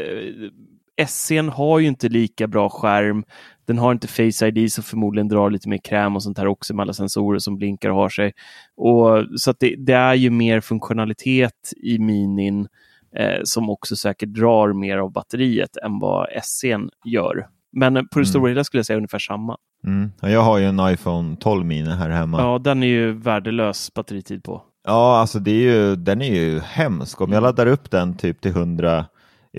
[1.07, 3.25] SC'n har ju inte lika bra skärm.
[3.67, 6.75] Den har inte Face ID som förmodligen drar lite mer kräm och sånt här också
[6.75, 8.33] med alla sensorer som blinkar och har sig.
[8.77, 12.69] Och, så det, det är ju mer funktionalitet i minin
[13.17, 17.47] eh, som också säkert drar mer av batteriet än vad SC'n gör.
[17.73, 18.27] Men på det Mm.
[18.27, 19.57] stora hela skulle jag säga ungefär samma.
[19.87, 20.13] Mm.
[20.21, 22.41] Ja, Jag har ju en iPhone 12 mini här hemma.
[22.41, 24.63] Ja, den är ju värdelös batteritid på.
[24.87, 27.21] Ja, alltså det är ju, den är ju hemsk.
[27.21, 29.05] Om jag laddar upp den typ till 100,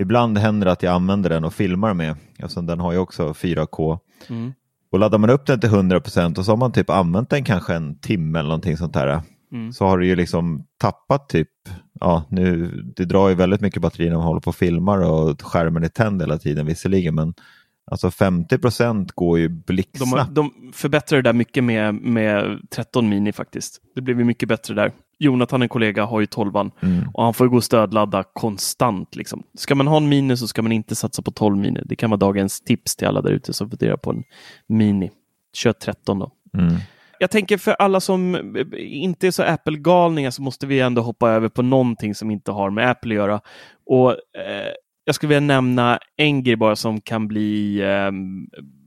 [0.00, 3.32] ibland händer det att jag använder den och filmar med, eftersom den har ju också
[3.32, 3.98] 4K.
[4.28, 4.52] Mm.
[4.92, 7.74] Och laddar man upp den till 100% och så har man typ använt den kanske
[7.74, 9.22] en timme eller någonting sånt där.
[9.52, 9.72] Mm.
[9.72, 11.48] Så har du ju liksom tappat typ,
[12.00, 15.42] ja nu, det drar ju väldigt mycket batteri när man håller på och filmar och
[15.42, 17.34] skärmen är tänd hela tiden visserligen, men
[17.90, 20.34] alltså 50% går ju De, blixtsnabbt.
[20.34, 23.80] de förbättrar det där mycket med, med 13 mini faktiskt.
[23.94, 24.92] Det blev ju mycket bättre där.
[25.20, 27.08] Jonathan, en kollega, har ju 12 Mm.
[27.14, 29.16] och han får gå och stödladda konstant.
[29.16, 29.42] Liksom.
[29.54, 31.80] Ska man ha en mini så ska man inte satsa på 12 mini.
[31.84, 34.22] Det kan vara dagens tips till alla där ute som funderar på en
[34.66, 35.10] mini.
[35.56, 36.32] Kör 13 då.
[36.58, 36.74] Mm.
[37.18, 38.36] Jag tänker för alla som
[38.76, 42.70] inte är så Apple-galningar så måste vi ändå hoppa över på någonting som inte har
[42.70, 43.40] med Apple att göra.
[43.86, 44.72] Och eh,
[45.04, 48.10] Jag skulle vilja nämna en grej bara som kan bli eh,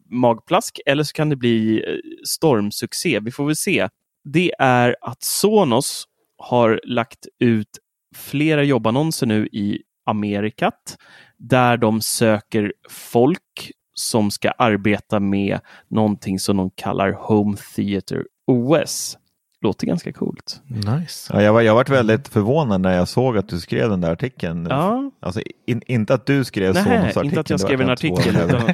[0.09, 1.93] magplask eller så kan det bli eh,
[2.25, 3.19] stormsuccé.
[3.19, 3.89] Vi får väl se.
[4.23, 7.69] Det är att Sonos har lagt ut
[8.15, 10.97] flera jobbannonser nu i Amerikat
[11.37, 19.17] där de söker folk som ska arbeta med någonting som de kallar Home Theater OS.
[19.63, 20.61] Låter ganska coolt.
[20.67, 21.33] Nice.
[21.33, 24.11] Ja, jag, var, jag varit väldigt förvånad när jag såg att du skrev den där
[24.11, 24.67] artikeln.
[24.69, 27.25] Ja, Alltså, in, inte att du skrev nej, Sonos-artikeln.
[27.25, 28.35] inte att jag skrev en artikel.
[28.37, 28.73] Utan.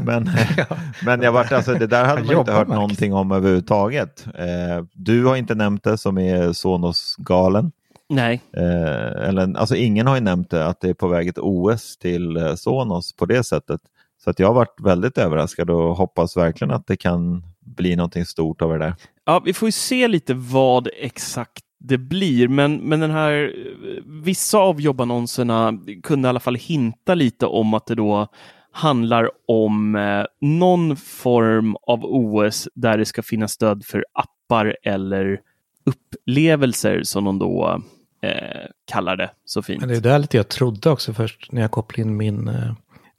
[0.00, 0.30] Men,
[1.04, 2.74] men jag vart, alltså, det där hade man inte hört Marcus.
[2.80, 4.26] någonting om överhuvudtaget.
[4.34, 7.72] Eh, du har inte nämnt det som är Sonos-galen.
[8.08, 8.40] nej.
[8.56, 11.96] Eh, eller, alltså, ingen har ju nämnt det, att det är på väg ett OS
[11.98, 13.80] till eh, Sonos på det sättet.
[14.24, 18.24] Så att jag har varit väldigt överraskad och hoppas verkligen att det kan bli någonting
[18.24, 18.94] stort av det där.
[19.24, 24.02] Ja, vi får ju se lite vad exakt det blir, men, men den här, eh,
[24.06, 28.28] vissa av jobbannonserna kunde i alla fall hinta lite om att det då
[28.72, 35.40] handlar om eh, någon form av OS där det ska finnas stöd för appar eller
[35.84, 37.82] upplevelser som de då
[38.22, 39.80] eh, kallar det så fint.
[39.80, 42.72] Men det är där lite jag trodde också först när jag kopplade in min eh,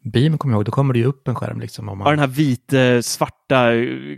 [0.04, 0.66] beam, kommer jag ihåg.
[0.66, 1.90] Då kommer det ju upp en skärm liksom.
[1.90, 3.72] Om man, Ja, den här vita, svarta,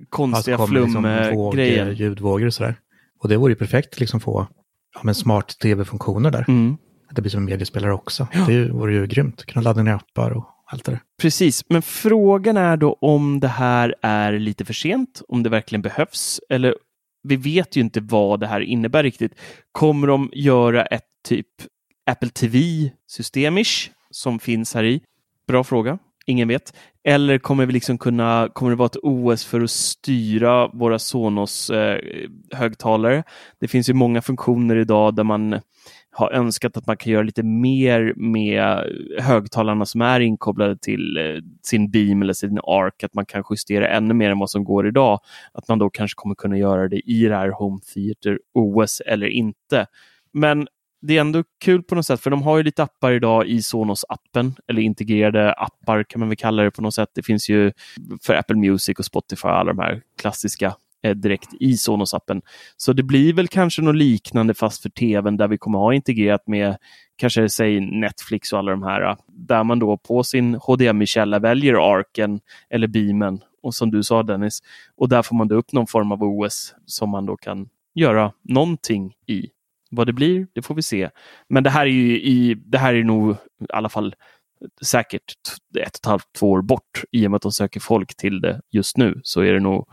[0.09, 0.67] konstiga liksom
[1.03, 1.87] flum-grejen.
[1.87, 2.75] eh, ljudvågor och sådär.
[3.19, 4.47] Och det vore ju perfekt liksom få
[4.95, 6.45] ja, men smart tv-funktioner där.
[6.47, 6.77] Mm.
[7.09, 8.27] Att det blir som en mediespelare också.
[8.47, 9.45] Det vore ju grymt.
[9.45, 10.99] Kunna ladda ner appar och allt det där.
[11.21, 15.81] Precis, men frågan är då om det här är lite för sent, om det verkligen
[15.81, 16.75] behövs, eller
[17.23, 19.31] vi vet ju inte vad det här innebär riktigt.
[19.71, 21.47] Kommer de göra ett typ
[22.11, 25.01] Apple TV-systemish som finns här i?
[25.47, 26.73] Bra fråga, ingen vet.
[27.03, 31.69] Eller kommer vi liksom kunna, kommer det vara ett OS för att styra våra Sonos
[31.69, 31.97] eh,
[32.51, 33.23] högtalare?
[33.59, 35.59] Det finns ju många funktioner idag där man
[36.11, 38.83] har önskat att man kan göra lite mer med
[39.19, 43.87] högtalarna som är inkopplade till eh, sin Beam eller sin Arc, att man kan justera
[43.87, 45.19] ännu mer än vad som går idag.
[45.53, 49.27] Att man då kanske kommer kunna göra det i det här Home Theater OS eller
[49.27, 49.85] inte.
[50.33, 50.67] Men
[51.07, 53.57] det är ändå kul på något sätt, för de har ju lite appar idag i
[53.57, 57.09] Sonos-appen, eller integrerade appar kan man väl kalla det på något sätt.
[57.15, 57.71] Det finns ju
[58.21, 62.41] för Apple Music och Spotify, alla de här klassiska eh, direkt i Sonos-appen.
[62.77, 66.47] Så det blir väl kanske något liknande fast för tvn där vi kommer ha integrerat
[66.47, 66.77] med
[67.15, 72.39] kanske säg Netflix och alla de här, där man då på sin HDMI-källa väljer Arken
[72.69, 74.59] eller Beamen och som du sa Dennis,
[74.95, 78.31] och där får man då upp någon form av OS som man då kan göra
[78.43, 79.49] någonting i.
[79.95, 81.09] Vad det blir, det får vi se.
[81.49, 83.35] Men det här är ju i, det här är nog i
[83.69, 84.15] alla fall
[84.81, 85.33] säkert
[85.77, 87.03] ett och ett halvt, två år bort.
[87.11, 89.87] I och med att de söker folk till det just nu så är det nog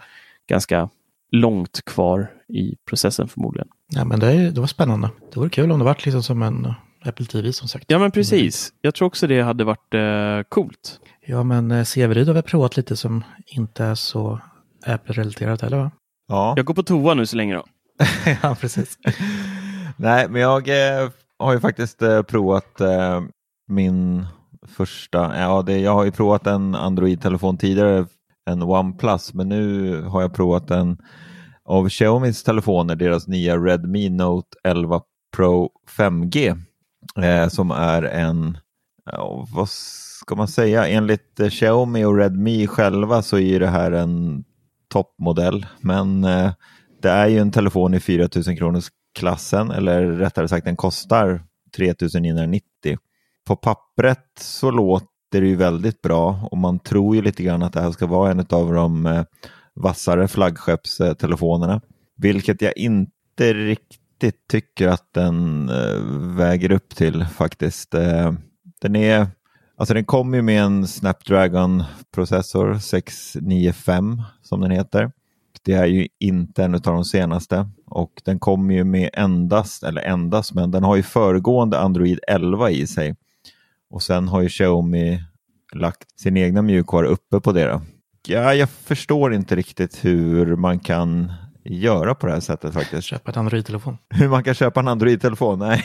[0.48, 0.88] ganska
[1.32, 3.68] långt kvar i processen förmodligen.
[3.88, 5.10] Ja, men det, det var spännande.
[5.32, 7.84] Det vore kul om det var liksom som en Apple TV som sagt.
[7.88, 8.72] Ja, men precis.
[8.80, 11.00] Jag tror också det hade varit eh, coolt.
[11.26, 14.40] Ja, men eh, Severyd har väl provat lite som inte är så
[14.86, 15.90] Apple-relaterat heller va?
[16.28, 16.54] Ja.
[16.56, 17.64] Jag går på toa nu så länge då.
[18.42, 18.98] ja, precis.
[20.02, 23.22] Nej, men jag eh, har ju faktiskt eh, provat eh,
[23.68, 24.26] min
[24.68, 28.06] första, eh, ja, det, jag har ju provat en Android-telefon tidigare,
[28.50, 30.98] en OnePlus, men nu har jag provat en
[31.64, 35.02] av Xiaomis telefoner, deras nya Redmi Note 11
[35.36, 36.56] Pro 5G,
[37.22, 38.58] eh, som är en,
[39.12, 43.92] ja, vad ska man säga, enligt eh, Xiaomi och Redmi själva så är det här
[43.92, 44.44] en
[44.92, 46.52] toppmodell, men eh,
[47.02, 51.42] det är ju en telefon i 4000 kronors klassen, eller rättare sagt den kostar
[51.76, 52.64] 3990.
[53.46, 57.72] På pappret så låter det ju väldigt bra och man tror ju lite grann att
[57.72, 59.24] det här ska vara en av de eh,
[59.74, 61.80] vassare flaggskeppstelefonerna.
[62.16, 66.00] Vilket jag inte riktigt tycker att den eh,
[66.36, 67.94] väger upp till faktiskt.
[67.94, 68.32] Eh,
[68.80, 69.26] den är
[69.80, 75.12] Alltså den kommer ju med en Snapdragon-processor 695 som den heter.
[75.64, 80.02] Det är ju inte en av de senaste och den kommer ju med endast, eller
[80.02, 83.16] endast, men den har ju föregående Android 11 i sig.
[83.90, 85.22] Och sen har ju Xiaomi
[85.74, 87.64] lagt sin egna mjukvara uppe på det.
[87.64, 87.82] Då.
[88.28, 91.32] Ja, jag förstår inte riktigt hur man kan
[91.64, 93.02] göra på det här sättet faktiskt.
[93.02, 93.98] Köpa en Android-telefon.
[94.14, 95.58] Hur man kan köpa en Android-telefon?
[95.58, 95.84] Nej.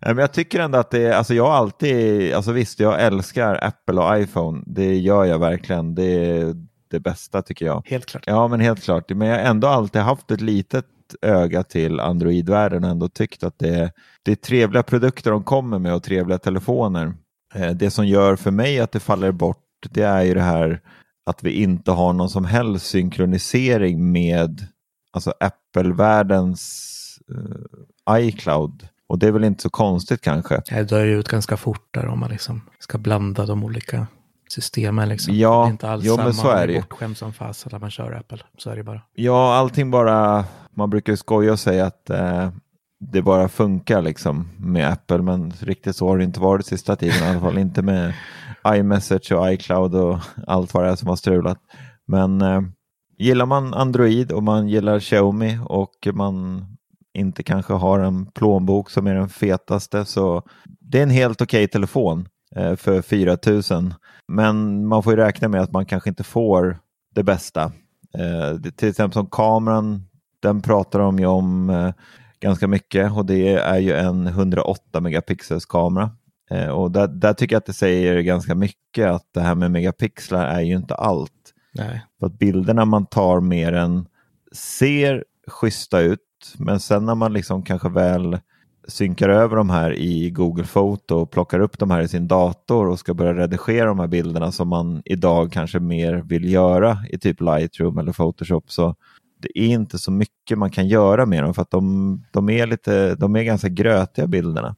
[0.00, 4.00] Men jag tycker ändå att det är, alltså jag alltid, alltså visst jag älskar Apple
[4.00, 5.94] och iPhone, det gör jag verkligen.
[5.94, 6.54] Det
[6.90, 7.82] det bästa tycker jag.
[7.86, 8.22] Helt klart.
[8.26, 9.10] Ja, men helt klart.
[9.10, 10.86] Men jag har ändå alltid haft ett litet
[11.22, 13.90] öga till Android-världen och ändå tyckt att det är,
[14.22, 17.14] det är trevliga produkter de kommer med och trevliga telefoner.
[17.54, 20.80] Eh, det som gör för mig att det faller bort det är ju det här
[21.26, 24.66] att vi inte har någon som helst synkronisering med
[25.12, 26.96] alltså Apple-världens
[27.30, 28.88] uh, iCloud.
[29.06, 30.62] Och det är väl inte så konstigt kanske.
[30.68, 34.06] Det dör ju ut ganska fort där om man liksom ska blanda de olika
[34.52, 35.08] systemen.
[35.08, 35.34] Liksom.
[35.34, 36.24] Ja, det är inte alls jo, samma.
[36.24, 38.38] men så är det bortskämd som fasen när man kör Apple.
[38.58, 39.02] Så är det bara.
[39.14, 42.50] Ja, allting bara, man brukar skoja och säga att eh,
[43.00, 47.24] det bara funkar liksom med Apple, men riktigt så har det inte varit sista tiden,
[47.24, 48.14] i alla fall inte med
[48.76, 51.58] iMessage och iCloud och allt vad det är som har strulat.
[52.06, 52.60] Men eh,
[53.18, 56.66] gillar man Android och man gillar Xiaomi och man
[57.14, 60.42] inte kanske har en plånbok som är den fetaste så
[60.80, 63.94] det är en helt okej okay telefon eh, för 4000.
[64.30, 66.78] Men man får ju räkna med att man kanske inte får
[67.14, 67.72] det bästa.
[68.18, 70.08] Eh, till exempel som kameran,
[70.40, 71.92] den pratar de ju om eh,
[72.40, 76.10] ganska mycket och det är ju en 108 megapixels kamera.
[76.50, 79.70] Eh, och där, där, tycker jag att det säger ganska mycket att det här med
[79.70, 81.54] megapixlar är ju inte allt.
[81.74, 82.06] Nej.
[82.20, 84.06] För att bilderna man tar mer än
[84.52, 88.38] ser schyssta ut, men sen när man liksom kanske väl
[88.88, 92.88] synkar över de här i Google Foto och plockar upp de här i sin dator
[92.88, 97.18] och ska börja redigera de här bilderna som man idag kanske mer vill göra i
[97.18, 98.94] typ Lightroom eller Photoshop så
[99.42, 102.66] det är inte så mycket man kan göra med dem för att de, de, är,
[102.66, 104.76] lite, de är ganska grötiga bilderna.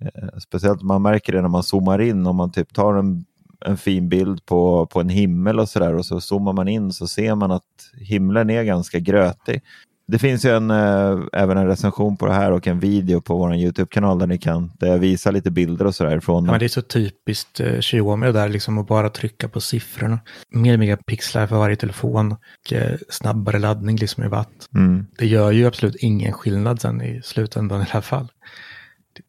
[0.00, 3.24] Eh, speciellt man märker det när man zoomar in, om man typ tar en,
[3.66, 7.06] en fin bild på, på en himmel och sådär och så zoomar man in så
[7.06, 9.62] ser man att himlen är ganska grötig.
[10.06, 13.36] Det finns ju en, äh, även en recension på det här och en video på
[13.36, 16.46] vår YouTube-kanal där ni kan, där jag visar lite bilder och sådär från.
[16.46, 20.18] Men det är så typiskt eh, Xiaomi där liksom att bara trycka på siffrorna.
[20.50, 24.68] Mer megapixlar för varje telefon och eh, snabbare laddning liksom i watt.
[24.74, 25.06] Mm.
[25.18, 28.28] Det gör ju absolut ingen skillnad sen i slutändan i alla fall.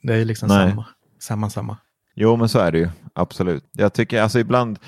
[0.03, 0.69] Det är liksom Nej.
[0.69, 0.85] samma,
[1.19, 1.77] samma, samma.
[2.15, 2.89] Jo, men så är det ju.
[3.13, 3.63] Absolut.
[3.71, 4.79] Jag tycker alltså ibland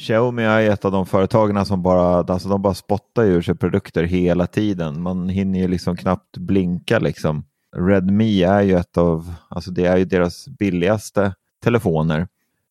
[0.00, 4.04] Xiaomi är ett av de företagen som bara, alltså de bara spottar ur sig produkter
[4.04, 5.02] hela tiden.
[5.02, 7.44] Man hinner ju liksom knappt blinka liksom.
[7.76, 12.28] Redmi är ju ett av, alltså det är ju deras billigaste telefoner.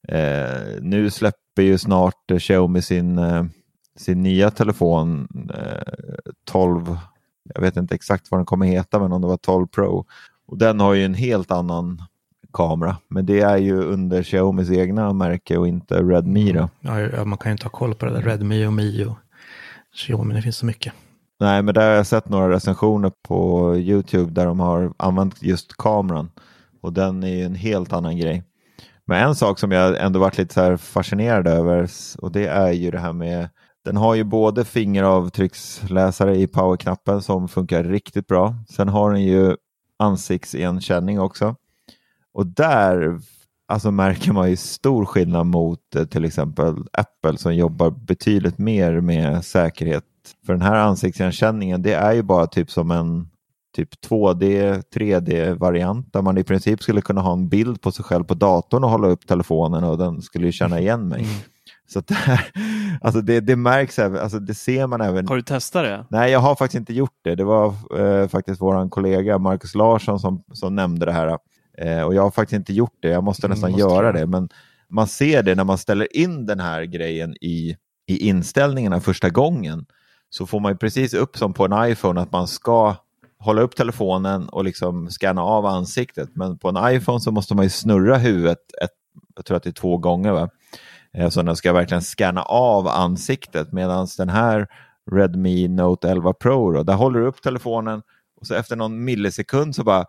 [0.08, 3.44] Eh, nu släpper ju snart eh, Xiaomi sin, eh,
[3.96, 6.98] sin nya telefon eh, 12,
[7.54, 10.06] jag vet inte exakt vad den kommer heta, men om det var 12 Pro.
[10.48, 12.02] Och den har ju en helt annan
[12.56, 12.98] kamera.
[13.08, 16.70] Men det är ju under Xiaomis egna märke och inte Redmi då.
[16.80, 18.22] Ja, ja, man kan ju inte ha koll på det där.
[18.22, 19.16] Redmi och Mio.
[19.96, 20.94] Xiaomi, det finns så mycket.
[21.40, 25.78] Nej, men där har jag sett några recensioner på YouTube där de har använt just
[25.78, 26.30] kameran.
[26.82, 28.44] Och den är ju en helt annan grej.
[29.06, 32.72] Men en sak som jag ändå varit lite så här fascinerad över och det är
[32.72, 33.50] ju det här med
[33.86, 38.56] den har ju både fingeravtrycksläsare i powerknappen som funkar riktigt bra.
[38.70, 39.56] Sen har den ju
[40.00, 41.56] ansiktsigenkänning också.
[42.36, 43.20] Och där
[43.68, 49.02] alltså märker man ju stor skillnad mot eh, till exempel Apple som jobbar betydligt mer
[49.02, 50.04] med säkerhet.
[50.46, 53.28] För den här ansiktsigenkänningen det är ju bara typ som en
[53.76, 58.24] typ 2D, 3D-variant där man i princip skulle kunna ha en bild på sig själv
[58.24, 61.20] på datorn och hålla upp telefonen och den skulle ju känna igen mig.
[61.20, 61.36] Mm.
[61.88, 62.52] Så det, här,
[63.02, 65.28] alltså det, det märks, även, alltså det ser man även.
[65.28, 66.06] Har du testat det?
[66.10, 67.36] Nej, jag har faktiskt inte gjort det.
[67.36, 71.38] Det var eh, faktiskt vår kollega Marcus Larsson som, som nämnde det här.
[71.78, 73.10] Eh, och jag har faktiskt inte gjort det.
[73.10, 74.26] Jag måste nästan måste göra det.
[74.26, 74.50] Men
[74.90, 79.86] man ser det när man ställer in den här grejen i, i inställningarna första gången.
[80.30, 82.96] Så får man ju precis upp som på en iPhone att man ska
[83.40, 86.30] hålla upp telefonen och liksom scanna av ansiktet.
[86.34, 88.92] Men på en iPhone så måste man ju snurra huvudet, ett,
[89.36, 90.32] jag tror att det är två gånger.
[90.32, 90.50] Va?
[91.14, 94.68] Eh, så den ska verkligen scanna av ansiktet medan den här
[95.12, 98.02] Redmi Note 11 Pro, då, där håller du upp telefonen
[98.42, 100.06] och så efter någon millisekund så bara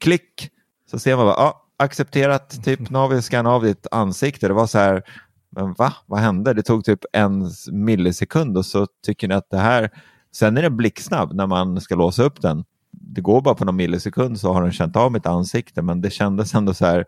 [0.00, 0.50] klick
[0.90, 4.48] så ser man bara, ja, accepterat, typ nu har vi skannat av ditt ansikte.
[4.48, 5.02] Det var så här,
[5.50, 6.54] men va, vad hände?
[6.54, 9.90] Det tog typ en millisekund och så tycker ni att det här,
[10.32, 12.64] sen är det blixtsnabb när man ska låsa upp den.
[12.90, 16.10] Det går bara på någon millisekund så har den känt av mitt ansikte men det
[16.10, 17.04] kändes ändå så här,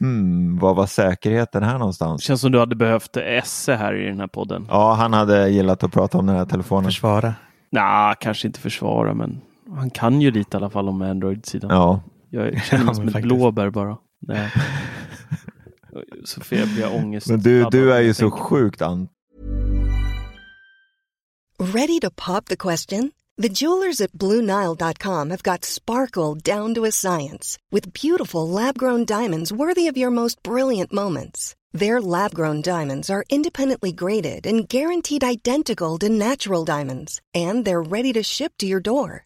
[0.00, 2.22] Hmm, vad var säkerheten här någonstans?
[2.22, 4.66] Känns som du hade behövt Esse här i den här podden.
[4.70, 6.84] Ja, han hade gillat att prata om den här telefonen.
[6.84, 7.34] Försvara?
[7.70, 9.40] Nej, kanske inte försvara, men
[9.76, 11.70] han kan ju lite i alla fall om Android-sidan.
[11.70, 12.00] Ja.
[12.30, 13.98] Jag känner mig ja, som ett blåbär bara.
[14.20, 14.52] Nej.
[16.24, 17.26] så får jag ångest.
[17.28, 19.08] Men du, du är ju så sjukt an...
[21.58, 23.12] Ready to pop the question?
[23.38, 29.52] The jewelers at BlueNile.com have got sparkle down to a science with beautiful lab-grown diamonds
[29.52, 31.54] worthy of your most brilliant moments.
[31.72, 38.12] Their lab-grown diamonds are independently graded and guaranteed identical to natural diamonds, and they're ready
[38.14, 39.25] to ship to your door.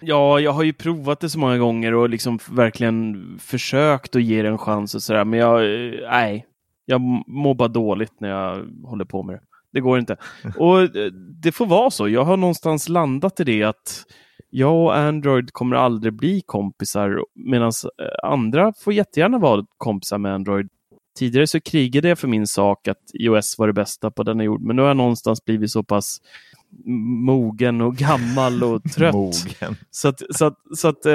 [0.00, 4.42] Ja, jag har ju provat det så många gånger och liksom verkligen försökt att ge
[4.42, 5.24] det en chans och sådär.
[5.24, 6.46] Men jag, eh, nej,
[6.84, 9.40] jag mår bara dåligt när jag håller på med det.
[9.72, 10.16] Det går inte.
[10.58, 11.12] Och eh,
[11.42, 12.08] det får vara så.
[12.08, 14.04] Jag har någonstans landat i det att
[14.50, 20.34] jag och Android kommer aldrig bli kompisar medan eh, andra får jättegärna vara kompisar med
[20.34, 20.68] Android.
[21.18, 24.62] Tidigare så krigade jag för min sak att iOS var det bästa på denna jord,
[24.62, 26.18] men nu har jag någonstans blivit så pass
[27.24, 29.14] mogen och gammal och trött.
[29.14, 29.76] Mogen.
[29.90, 31.12] Så att, så att, så att eh,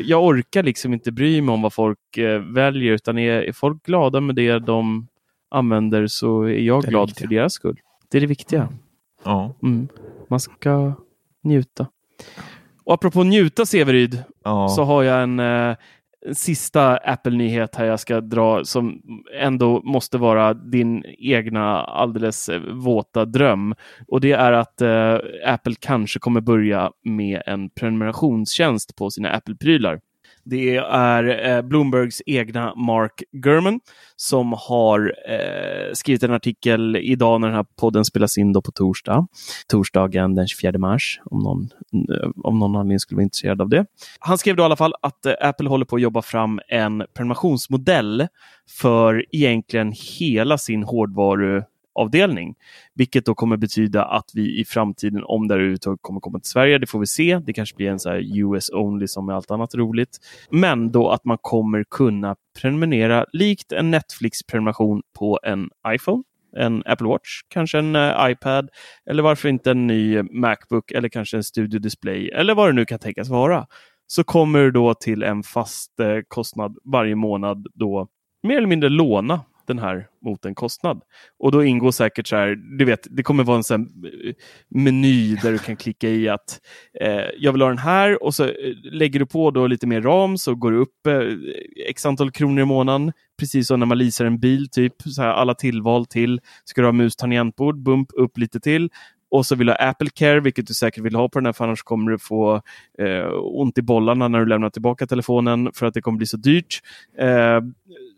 [0.00, 3.82] jag orkar liksom inte bry mig om vad folk eh, väljer, utan är, är folk
[3.82, 5.06] glada med det de
[5.50, 7.28] använder så är jag är glad viktiga.
[7.28, 7.80] för deras skull.
[8.10, 8.68] Det är det viktiga.
[9.24, 9.54] Ja.
[9.62, 9.88] Mm.
[10.28, 10.92] Man ska
[11.42, 11.86] njuta.
[12.84, 14.68] Och apropå njuta, Severyd, Ja.
[14.68, 15.76] så har jag en, eh, en
[16.32, 19.02] sista Apple-nyhet här jag ska dra som
[19.40, 23.74] ändå måste vara din egna alldeles eh, våta dröm.
[24.08, 30.00] Och det är att eh, Apple kanske kommer börja med en prenumerationstjänst på sina Apple-prylar.
[30.44, 33.80] Det är eh, Bloombergs egna Mark Gurman
[34.16, 38.72] som har eh, skrivit en artikel idag när den här podden spelas in då på
[38.72, 39.26] torsdag.
[39.68, 41.68] Torsdagen den 24 mars, om någon,
[42.10, 43.86] eh, om någon anledning skulle vara intresserad av det.
[44.18, 47.02] Han skrev då i alla fall att eh, Apple håller på att jobba fram en
[47.14, 48.26] prenumerationsmodell
[48.68, 51.62] för egentligen hela sin hårdvaru
[51.94, 52.54] avdelning,
[52.94, 56.78] Vilket då kommer betyda att vi i framtiden, om det överhuvudtaget kommer komma till Sverige,
[56.78, 57.38] det får vi se.
[57.38, 60.18] Det kanske blir en så här US only som med allt annat roligt.
[60.50, 66.22] Men då att man kommer kunna prenumerera likt en Netflix-prenumeration på en iPhone,
[66.56, 68.68] en Apple Watch, kanske en eh, iPad
[69.10, 72.84] eller varför inte en ny Macbook eller kanske en Studio Display eller vad det nu
[72.84, 73.66] kan tänkas vara.
[74.06, 78.08] Så kommer du då till en fast eh, kostnad varje månad då
[78.42, 81.02] mer eller mindre låna den här mot en kostnad.
[81.38, 84.34] Och då ingår säkert så här, du vet, det kommer vara en sån eh,
[84.68, 86.60] meny där du kan klicka i att
[87.00, 88.52] eh, jag vill ha den här och så eh,
[88.92, 91.20] lägger du på då lite mer ram så går det upp eh,
[91.88, 93.12] x antal kronor i månaden.
[93.38, 96.40] Precis som när man leasar en bil, typ så här, alla tillval till.
[96.64, 98.90] Ska du ha mus, tangentbord, bump upp lite till.
[99.30, 101.52] Och så vill du ha Apple Care, vilket du säkert vill ha på den här,
[101.52, 102.62] för annars kommer du få
[102.98, 106.36] eh, ont i bollarna när du lämnar tillbaka telefonen för att det kommer bli så
[106.36, 106.80] dyrt.
[107.18, 107.60] Eh,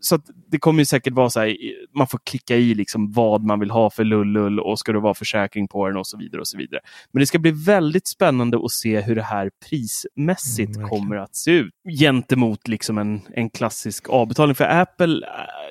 [0.00, 0.18] så
[0.50, 1.56] det kommer ju säkert vara så här,
[1.94, 5.14] man får klicka i liksom vad man vill ha för lullull och ska det vara
[5.14, 6.40] försäkring på den och så vidare.
[6.40, 6.80] och så vidare.
[7.12, 11.36] Men det ska bli väldigt spännande att se hur det här prismässigt Mm, kommer att
[11.36, 14.54] se ut gentemot liksom en, en klassisk avbetalning.
[14.54, 15.26] För Apple,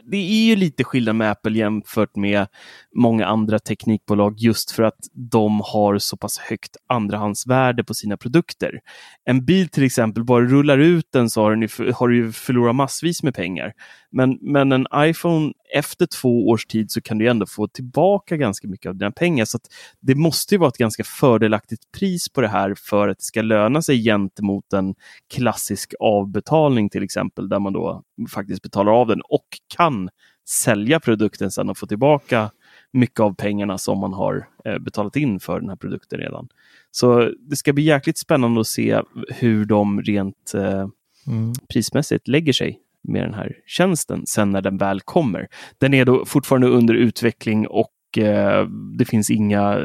[0.05, 2.47] det är ju lite skillnad med Apple jämfört med
[2.95, 8.79] många andra teknikbolag just för att de har så pass högt andrahandsvärde på sina produkter.
[9.25, 12.31] En bil till exempel, bara rullar ut den så har, den ju, har du ju
[12.31, 13.73] förlorat massvis med pengar.
[14.11, 18.67] Men, men en iPhone efter två års tid så kan du ändå få tillbaka ganska
[18.67, 19.45] mycket av dina pengar.
[19.45, 19.59] Så
[19.99, 23.41] det måste ju vara ett ganska fördelaktigt pris på det här för att det ska
[23.41, 24.95] löna sig gentemot en
[25.33, 30.09] klassisk avbetalning till exempel, där man då faktiskt betalar av den och kan
[30.49, 32.51] sälja produkten sen och få tillbaka
[32.93, 36.47] mycket av pengarna som man har eh, betalat in för den här produkten redan.
[36.91, 40.87] Så det ska bli jäkligt spännande att se hur de rent eh,
[41.27, 41.53] Mm.
[41.73, 45.47] prismässigt lägger sig med den här tjänsten sen när den väl kommer.
[45.77, 49.79] Den är då fortfarande under utveckling och eh, det finns inga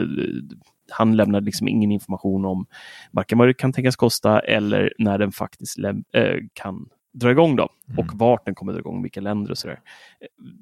[0.91, 2.67] han lämnar liksom ingen information om
[3.13, 7.57] varken vad det kan tänkas kosta eller när den faktiskt läm- eh, kan dra igång
[7.57, 9.81] då och vart den kommer dra igång, vilka länder och sådär.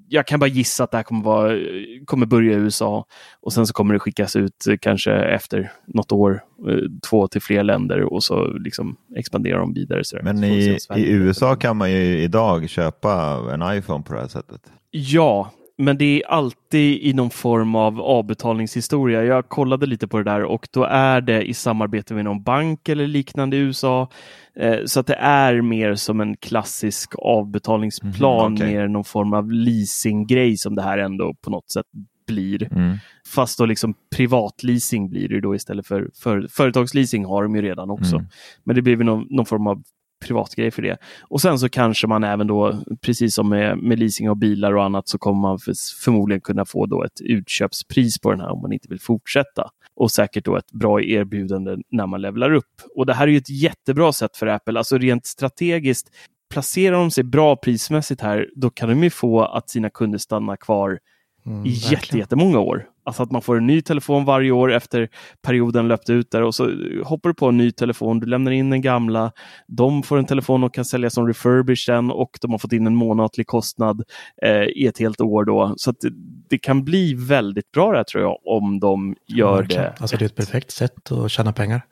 [0.09, 1.59] Jag kan bara gissa att det här kommer, vara,
[2.05, 3.07] kommer börja i USA
[3.41, 6.77] och sen så kommer det skickas ut eh, kanske efter något år, eh,
[7.11, 10.05] två till fler länder och så liksom expanderar de vidare.
[10.05, 10.23] Sådär.
[10.23, 14.29] Men Så i, i USA kan man ju idag köpa en iPhone på det här
[14.29, 14.61] sättet.
[14.91, 19.25] Ja, men det är alltid i någon form av avbetalningshistoria.
[19.25, 22.89] Jag kollade lite på det där och då är det i samarbete med någon bank
[22.89, 24.09] eller liknande i USA.
[24.57, 28.75] Eh, så att det är mer som en klassisk avbetalningsplan, Mhm, okej.
[28.75, 31.87] mer någon form av leasinggrej som det här ändå på något sätt
[32.27, 32.73] blir.
[32.73, 32.97] Mm.
[33.35, 37.91] Fast då liksom privatleasing blir det då istället för, för företagsleasing har de ju redan
[37.91, 38.17] också.
[38.17, 38.27] Mm.
[38.65, 39.83] Men det blir väl någon, någon form av
[40.25, 40.97] privatgrej för det.
[41.23, 44.85] Och sen så kanske man även då, precis som med, med leasing av bilar och
[44.85, 45.73] annat, så kommer man för,
[46.05, 49.71] förmodligen kunna få då ett utköpspris på den här om man inte vill fortsätta.
[49.97, 52.83] Och säkert då ett bra erbjudande när man levlar upp.
[52.97, 56.11] Och det här är ju ett jättebra sätt för Apple, alltså rent strategiskt.
[56.51, 60.57] Placerar de sig bra prismässigt här, då kan de ju få att sina kunder stannar
[60.57, 60.99] kvar
[61.47, 62.87] Mm, i jätte, jättemånga år.
[63.07, 65.09] Alltså att man får en ny telefon varje år efter
[65.43, 66.71] perioden löpt ut där och så
[67.05, 69.33] hoppar du på en ny telefon, du lämnar in den gamla,
[69.69, 72.87] de får en telefon och kan sälja som refurbished den och de har fått in
[72.87, 74.03] en månatlig kostnad
[74.43, 75.75] eh, i ett helt år då.
[75.77, 76.11] Så det,
[76.51, 79.83] det kan bli väldigt bra det här tror jag om de gör Verkligen.
[79.83, 79.95] det.
[80.01, 81.83] Alltså det är ett perfekt sätt att tjäna pengar.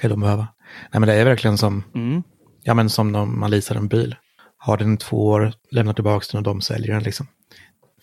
[0.00, 0.46] kan de behöva.
[0.92, 2.22] Nej men det är verkligen som, Mm.
[2.62, 4.14] ja men som när man leasar en bil.
[4.56, 7.26] Har den två år, lämnar tillbaka den och de säljer den liksom.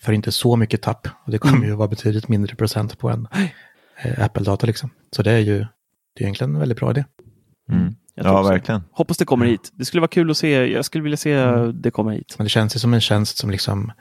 [0.02, 1.08] För inte så mycket tapp.
[1.24, 1.68] Och det kommer Mm.
[1.68, 3.28] ju vara betydligt mindre procent på en
[4.04, 4.90] eh, Apple-data liksom.
[5.16, 5.58] Så det är ju
[6.14, 7.04] det är egentligen en väldigt bra idé.
[7.72, 7.94] Mm.
[8.14, 8.82] Jag tror Ja, verkligen.
[8.92, 9.70] Hoppas det kommer hit.
[9.74, 10.66] Det skulle vara kul att se.
[10.72, 11.80] Jag skulle vilja se Mm.
[11.82, 12.34] det komma hit.
[12.38, 13.92] Men det känns ju som en tjänst som liksom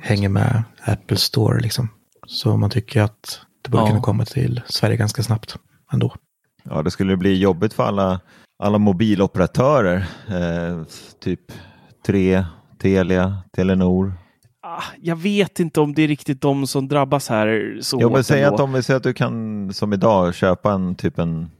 [0.00, 1.60] hänger med Apple Store.
[1.60, 1.88] Liksom.
[2.26, 3.88] Så man tycker att det borde Ja.
[3.88, 5.56] kunna komma till Sverige ganska snabbt
[5.92, 6.14] ändå.
[6.64, 8.20] Ja, det skulle bli jobbigt för alla,
[8.58, 9.96] alla mobiloperatörer.
[10.28, 10.84] Eh,
[11.20, 11.40] typ
[12.06, 12.44] 3,
[12.78, 14.14] Telia, Telenor.
[14.78, 18.16] Ah, jag vet inte om det är riktigt de som drabbas här så Jag vill
[18.16, 18.54] hårt säga ändå.
[18.54, 21.50] att om vi säger att du kan som idag köpa en typ en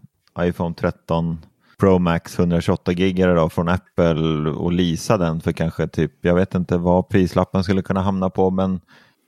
[0.41, 1.39] iPhone 13
[1.81, 6.55] Pro Max 128 gigare då från Apple och leasa den för kanske typ, jag vet
[6.55, 8.81] inte vad prislappen skulle kunna hamna på, men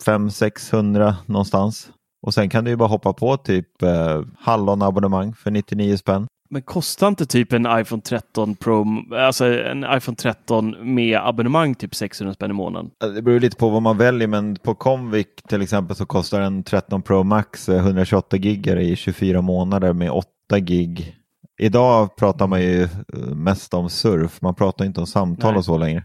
[0.07, 1.89] 500-600 någonstans.
[2.23, 6.27] Och sen kan du ju bara hoppa på typ eh, hallonabonnemang för 99 spänn.
[6.55, 11.95] Men kostar inte typ en iPhone 13 Pro, alltså en iPhone 13 med abonnemang typ
[11.95, 12.91] 600 spänn i månaden?
[13.15, 16.63] Det beror lite på vad man väljer, men på Comviq till exempel så kostar en
[16.63, 20.27] 13 Pro Max eh, 128 gigare i 24 månader med 8
[20.59, 21.17] gig.
[21.61, 22.89] Idag pratar man ju eh,
[23.35, 25.59] mest om surf, man pratar inte om samtal Nej.
[25.59, 26.05] och så längre.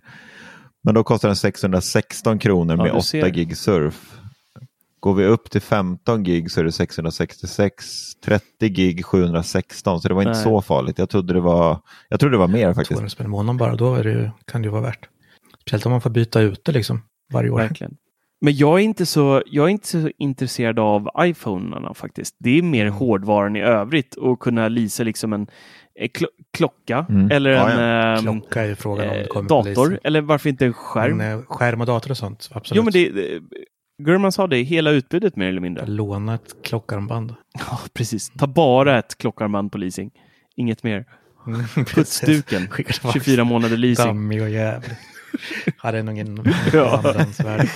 [0.83, 3.29] Men då kostar den 616 kronor Ja, med du 8 ser.
[3.29, 4.19] gig surf.
[4.99, 7.85] Går vi upp till 15 gig så är det 666,
[8.25, 10.43] 30 gig 716, så det var inte Nej.
[10.43, 10.97] så farligt.
[10.99, 11.79] Jag trodde det var,
[12.09, 12.89] jag trodde det var mer faktiskt.
[12.89, 15.09] 200 spänn i månaden bara, då är det, kan det ju vara värt.
[15.61, 17.01] Speciellt om man får byta ut det liksom
[17.33, 17.57] varje år.
[17.57, 17.95] Verkligen.
[18.41, 22.35] Men jag är inte så, jag är inte så intresserad av iPhonerna faktiskt.
[22.39, 25.47] Det är mer hårdvaran i övrigt och kunna leasa liksom en
[25.99, 26.27] eh, klo-
[26.57, 27.31] klocka Mm.
[27.31, 28.17] eller Ja, en ja.
[28.17, 31.17] ehm, Klocka är frågan om det eh, kommer dator eller varför inte en skärm?
[31.17, 32.77] Men, eh, skärm och dator och sånt, absolut.
[32.77, 33.39] Jo men det
[33.99, 35.85] Gurman sa det, hela utbudet mer eller mindre.
[35.85, 37.35] Låna ett klockarmband.
[37.69, 38.29] Ja, precis.
[38.29, 40.11] Ta bara ett klockarmband på leasing.
[40.55, 41.05] Inget mer.
[41.95, 42.67] Putsduken.
[42.67, 43.19] Skicka tillbaka.
[43.19, 44.05] 24 månader leasing.
[44.07, 44.95] Dammig och jävlig.
[45.77, 46.97] Hade nog ingen Ja.
[46.97, 47.67] andrahandsvärde.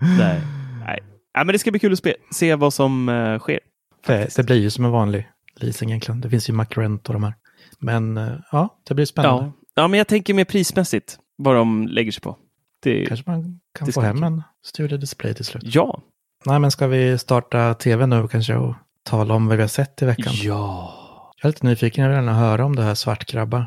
[0.00, 0.40] Nej.
[0.80, 0.98] Nej.
[1.34, 3.60] Nej, men det ska bli kul att se vad som eh, sker.
[4.06, 6.20] Det, det blir ju som en vanlig leasing egentligen.
[6.20, 7.34] Det finns ju Macrent och de här.
[7.78, 9.44] Men eh, ja, det blir spännande.
[9.44, 9.52] Ja.
[9.82, 12.38] ja, men jag tänker mer prismässigt vad de lägger sig på.
[12.82, 15.62] Det, Kanske man kan få hem en Studio Display till slut.
[15.66, 16.02] Ja.
[16.44, 20.02] Nej, men ska vi starta tv nu kanske och tala om vad vi har sett
[20.02, 20.32] i veckan?
[20.36, 20.98] Ja.
[21.42, 23.66] Jag är lite nyfiken, jag vill gärna höra om det här Svartkrabba.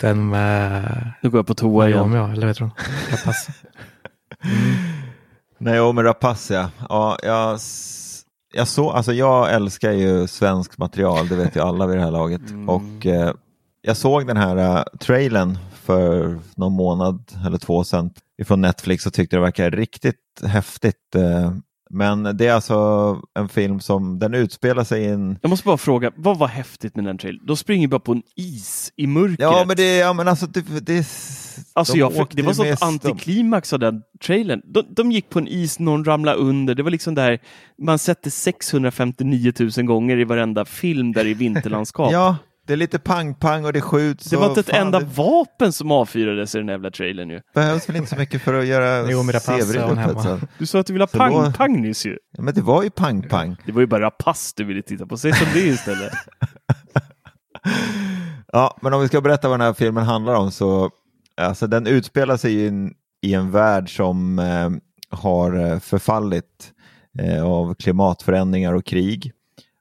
[0.00, 1.98] Den med Nu går jag på toa igen.
[1.98, 2.70] Naomi, ja, eller vet du
[3.10, 3.52] Rapace.
[5.58, 6.70] Naomi Rapace, ja.
[6.88, 7.58] ja jag,
[8.52, 12.10] jag, så, alltså jag älskar ju svensk material, det vet ju alla vid det här
[12.10, 12.50] laget.
[12.50, 12.68] Mm.
[12.68, 13.34] Och eh,
[13.86, 18.10] jag såg den här uh, trailern för någon månad eller två sedan
[18.42, 21.14] ifrån Netflix och tyckte det verkade riktigt häftigt.
[21.14, 21.52] Eh,
[21.90, 25.76] men det är alltså en film som, den utspelar sig i en Jag måste bara
[25.76, 27.46] fråga, vad var häftigt med den trailern?
[27.46, 29.40] De springer bara på en is i mörkret.
[29.40, 31.06] Ja men det, ja, men alltså, det, det,
[31.72, 34.62] Alltså de jag, fick- det var sånt antiklimax av den trailern.
[34.64, 36.74] De, de gick på en is, någon ramlade under.
[36.74, 37.38] Det var liksom där
[37.82, 42.12] man sett det 659 000 gånger i varenda film där i vinterlandskap.
[42.12, 44.30] Ja, det är lite pang-pang och det skjuts.
[44.30, 47.40] det var inte ett fan, enda Det vapen som avfyrades i den jävla trailern ju.
[47.54, 50.48] behövs väl inte så mycket för att göra Jo, sevrigt.
[50.58, 52.18] Du sa att du ville ha då- pang-pang nyss ju.
[52.36, 53.56] Ja, men det var ju pang-pang.
[53.66, 55.16] Det var ju bara rapace du ville titta på.
[55.16, 56.12] Säg som det istället.
[58.52, 60.90] Ja, men om vi ska berätta vad den här filmen handlar om så
[61.40, 62.92] alltså den utspelar sig i en,
[63.22, 64.70] i en värld som eh,
[65.18, 66.72] har eh, förfallit
[67.18, 69.32] eh, av klimatförändringar och krig.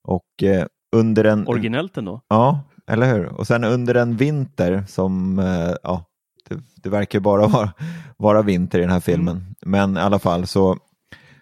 [0.03, 0.65] Och eh,
[0.95, 1.47] under en...
[1.47, 2.21] Originellt ändå.
[2.27, 2.59] Ja,
[2.91, 3.25] eller hur?
[3.25, 6.05] Och sen under en vinter som, eh, ja,
[6.49, 7.73] det, det verkar bara vara,
[8.17, 9.55] vara vinter i den här filmen.
[9.61, 10.77] Men i alla fall så,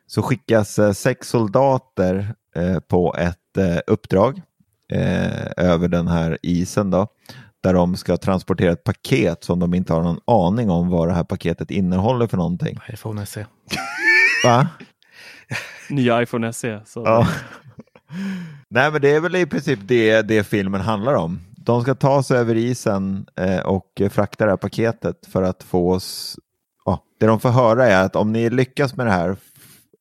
[0.08, 4.42] så skickas eh, sex soldater eh, på ett eh, uppdrag
[4.94, 7.08] eh, över den här isen då.
[7.64, 11.14] Där de ska transportera ett paket som de inte har någon aning om vad det
[11.14, 12.80] här paketet innehåller för någonting.
[12.94, 13.46] iPhone SE.
[14.46, 14.68] Va?
[15.90, 16.82] Nya iPhone SE.
[16.86, 17.04] Så.
[17.06, 17.28] Ja.
[18.70, 21.40] Nej men det är väl i princip det, det filmen handlar om.
[21.58, 25.92] De ska ta sig över isen eh, och frakta det här paketet för att få
[25.92, 26.40] oss...
[26.86, 29.36] Ja, det de får höra är att om ni lyckas med det här,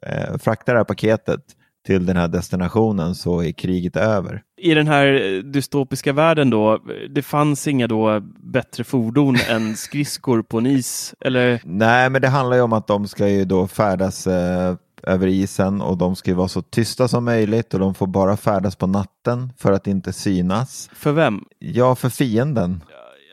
[0.07, 1.41] eh, frakta det här paketet
[1.87, 4.43] till den här destinationen så är kriget över.
[4.57, 6.79] I den här eh, dystopiska världen då,
[7.11, 8.21] det fanns inga då
[8.53, 11.15] bättre fordon än skridskor på en is?
[11.21, 11.61] Eller?
[11.65, 15.81] Nej, men det handlar ju om att de ska ju då färdas eh, över isen
[15.81, 18.87] och de ska ju vara så tysta som möjligt och de får bara färdas på
[18.87, 20.91] natten för att inte synas.
[20.95, 21.45] För vem?
[21.59, 22.85] Ja, för fienden.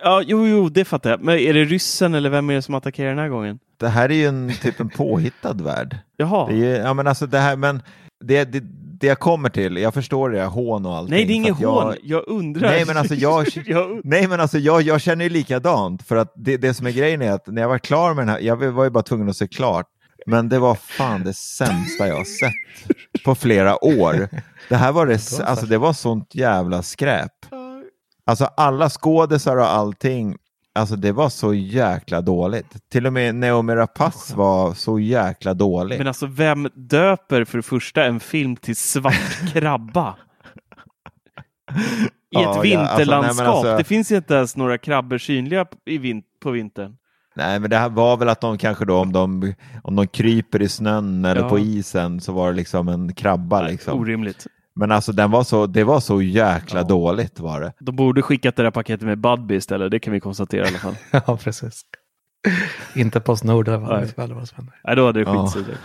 [0.03, 1.21] Ja, jo, jo, det fattar jag.
[1.23, 3.59] Men är det ryssen eller vem är det som attackerar den här gången?
[3.79, 5.97] Det här är ju en typ en påhittad värld.
[6.17, 6.47] Jaha.
[6.51, 7.81] Det är, ja, men alltså det här, men
[8.23, 8.63] det, det,
[8.99, 11.15] det jag kommer till, jag förstår det, hån och allting.
[11.15, 11.95] Nej, det är att hån.
[12.03, 12.69] Jag undrar.
[12.69, 16.03] Nej, men alltså jag, Jag- nej, men alltså jag, jag känner ju likadant.
[16.03, 18.29] För att det, det som är grejen är att när jag var klar med den
[18.29, 19.85] här, jag var ju bara tvungen att se klart.
[20.25, 24.29] Men det var fan det sämsta jag har sett på flera år.
[24.69, 27.31] Det här var det, alltså det var sånt jävla skräp.
[28.25, 30.37] Alltså alla skådisar och allting,
[30.75, 32.89] alltså det var så jäkla dåligt.
[32.91, 35.97] Till och med Naomi Rapace var så jäkla dålig.
[35.97, 40.15] Men alltså vem döper för det första en film till Svart krabba?
[41.71, 41.73] I
[42.29, 43.27] Ja, ett ja, vinterlandskap.
[43.27, 45.65] alltså, nej, alltså- Det finns inte ens några krabbor synliga
[46.43, 46.95] på vintern.
[47.35, 49.53] Nej, men det här var väl att de kanske då om de,
[49.83, 51.49] om de kryper i snön eller Ja.
[51.49, 53.61] på isen så var det liksom en krabba.
[53.61, 53.99] Liksom.
[53.99, 54.47] Orimligt.
[54.75, 57.73] Men alltså den var så, det var så jäkla dåligt var det.
[57.79, 59.91] De borde skickat det där paketet med Budbee istället.
[59.91, 60.95] Det kan vi konstatera i alla fall.
[61.27, 61.81] ja, precis.
[62.95, 63.79] Inte Postnord, Nej.
[64.15, 64.71] vad som hände.
[64.83, 65.43] Nej, då hade det Ja.
[65.45, 65.79] skitsuddigt.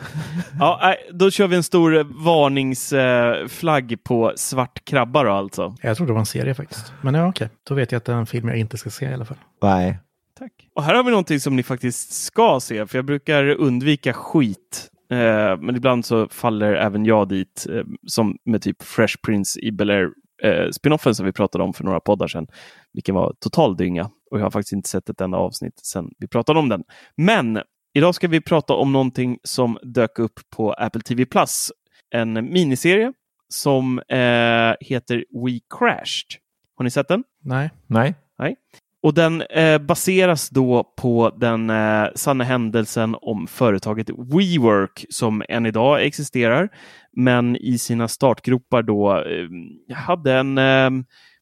[0.58, 5.74] Ja, nej, då kör vi en stor eh, varningsflagg på svart krabba då alltså.
[5.82, 6.92] Jag trodde det var en serie faktiskt.
[7.02, 7.48] Men ja, okej.
[7.68, 9.36] Då vet jag att det är en film jag inte ska se i alla fall.
[9.62, 9.98] Nej.
[10.38, 10.52] Tack.
[10.74, 14.90] Och här har vi någonting som ni faktiskt ska se, för jag brukar undvika skit.
[15.10, 19.72] Eh, men ibland så faller även jag dit, eh, som med typ Fresh Prince i
[19.72, 20.08] Bel Air
[20.42, 22.46] eh, spinoffen som vi pratade om för några poddar sedan,
[22.92, 24.10] vilken var total dynga.
[24.30, 26.84] Och jag har faktiskt inte sett ett enda avsnitt sedan vi pratade om den.
[27.16, 27.60] Men
[27.94, 31.72] idag ska vi prata om någonting som dök upp på Apple TV Plus.
[32.10, 33.12] En miniserie
[33.48, 36.40] som eh, heter We Crashed.
[36.76, 37.24] Har ni sett den?
[37.42, 37.70] Nej.
[37.86, 38.14] Nej.
[38.38, 38.56] Nej.
[39.04, 45.66] Och den eh, baseras då på den eh, sanna händelsen om företaget WeWork som än
[45.66, 46.68] idag existerar,
[47.12, 50.90] men i sina startgropar då eh, hade en, eh,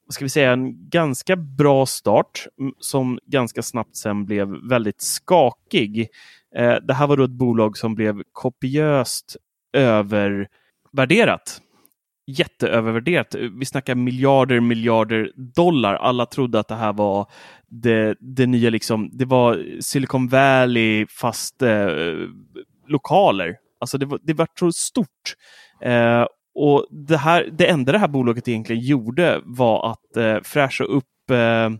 [0.06, 2.46] vad ska vi säga, en ganska bra start
[2.78, 6.08] som ganska snabbt sen blev väldigt skakig.
[6.56, 9.36] Eh, det här var då ett bolag som blev kopiöst
[9.72, 11.61] övervärderat
[12.26, 13.34] jätteövervärderat.
[13.58, 15.94] Vi snackar miljarder, miljarder dollar.
[15.94, 17.26] Alla trodde att det här var
[17.68, 21.88] det, det nya, liksom, det var Silicon Valley fast eh,
[22.86, 23.56] lokaler.
[23.80, 25.34] Alltså det var, det var så stort.
[25.80, 30.84] Eh, och det, här, det enda det här bolaget egentligen gjorde var att eh, fräscha
[30.84, 31.70] upp eh,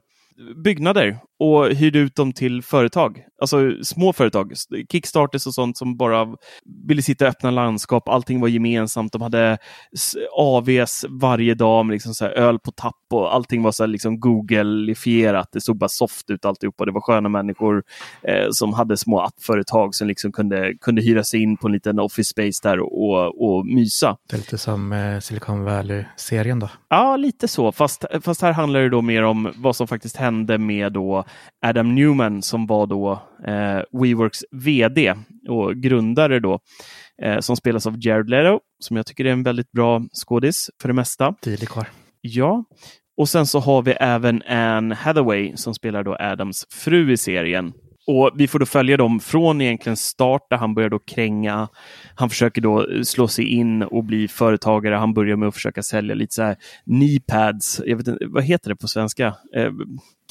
[0.64, 3.24] byggnader och hyrde ut dem till företag.
[3.40, 4.52] Alltså små företag,
[4.92, 6.28] kickstarters och sånt som bara
[6.86, 8.08] ville sitta i öppna landskap.
[8.08, 9.12] Allting var gemensamt.
[9.12, 9.58] De hade
[10.32, 14.20] AVs varje dag med liksom så öl på tapp och allting var så här liksom
[14.20, 15.48] Google-ifierat.
[15.52, 16.84] Det såg bara soft ut alltihopa.
[16.84, 17.82] Det var sköna människor
[18.22, 21.98] eh, som hade små appföretag som liksom kunde, kunde hyra sig in på en liten
[21.98, 24.16] office space där och, och, och mysa.
[24.30, 26.68] Det är lite som eh, Silicon Valley-serien då.
[26.88, 27.72] Ja, lite så.
[27.72, 31.24] Fast, fast här handlar det då mer om vad som faktiskt hände med då
[31.66, 35.14] Adam Newman som var då eh, WeWorks VD
[35.48, 36.60] och grundare då,
[37.22, 40.88] eh, som spelas av Jared Leto, som jag tycker är en väldigt bra skådis för
[40.88, 41.34] det mesta.
[41.40, 41.86] Tydlig kvar.
[42.20, 42.64] Ja,
[43.16, 47.72] och sen så har vi även Anne Hathaway som spelar då Adams fru i serien.
[48.06, 51.68] Och Vi får då följa dem från egentligen start där han börjar då kränga.
[52.14, 54.94] Han försöker då slå sig in och bli företagare.
[54.94, 57.80] Han börjar med att försöka sälja lite så här knee pads.
[57.86, 59.26] Jag vet inte, vad heter det på svenska?
[59.56, 59.70] Eh,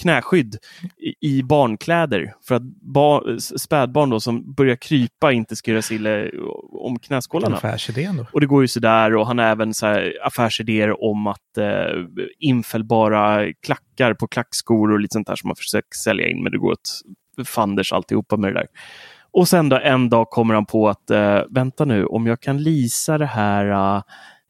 [0.02, 0.58] knäskydd
[0.98, 5.96] i, i barnkläder för att bar, spädbarn då som börjar krypa inte ska göra sig
[5.96, 6.30] illa
[6.72, 7.56] om knäskålarna.
[7.56, 8.26] Affärsidén då.
[8.34, 12.06] Och det går ju sådär och han har även så här affärsidéer om att eh,
[12.40, 16.58] infällbara klackar på klackskor och lite sånt där som man försöker sälja in men det
[16.58, 17.02] går åt
[17.46, 18.68] fanders alltihopa med det där.
[19.34, 22.64] Och sen då en dag kommer han på att eh, vänta nu, om jag kan
[22.64, 23.96] lisa det här,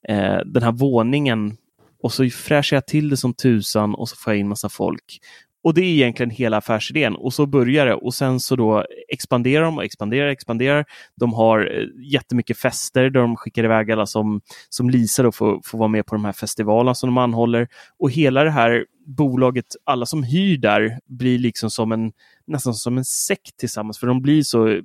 [0.07, 1.57] eh, den här våningen
[2.03, 5.19] och så fräschar jag till det som tusan och så får jag in massa folk.
[5.63, 9.63] Och det är egentligen hela affärsidén och så börjar det och sen så då expanderar
[9.63, 10.85] de och expanderar och expanderar.
[11.15, 15.61] De har eh, jättemycket fester där de skickar iväg alla som, som Lisa då får,
[15.65, 17.67] får vara med på de här festivalerna som de anhåller.
[17.99, 22.11] Och hela det här bolaget, alla som hyr där blir liksom som en
[22.47, 24.81] nästan som en sekt tillsammans för de blir så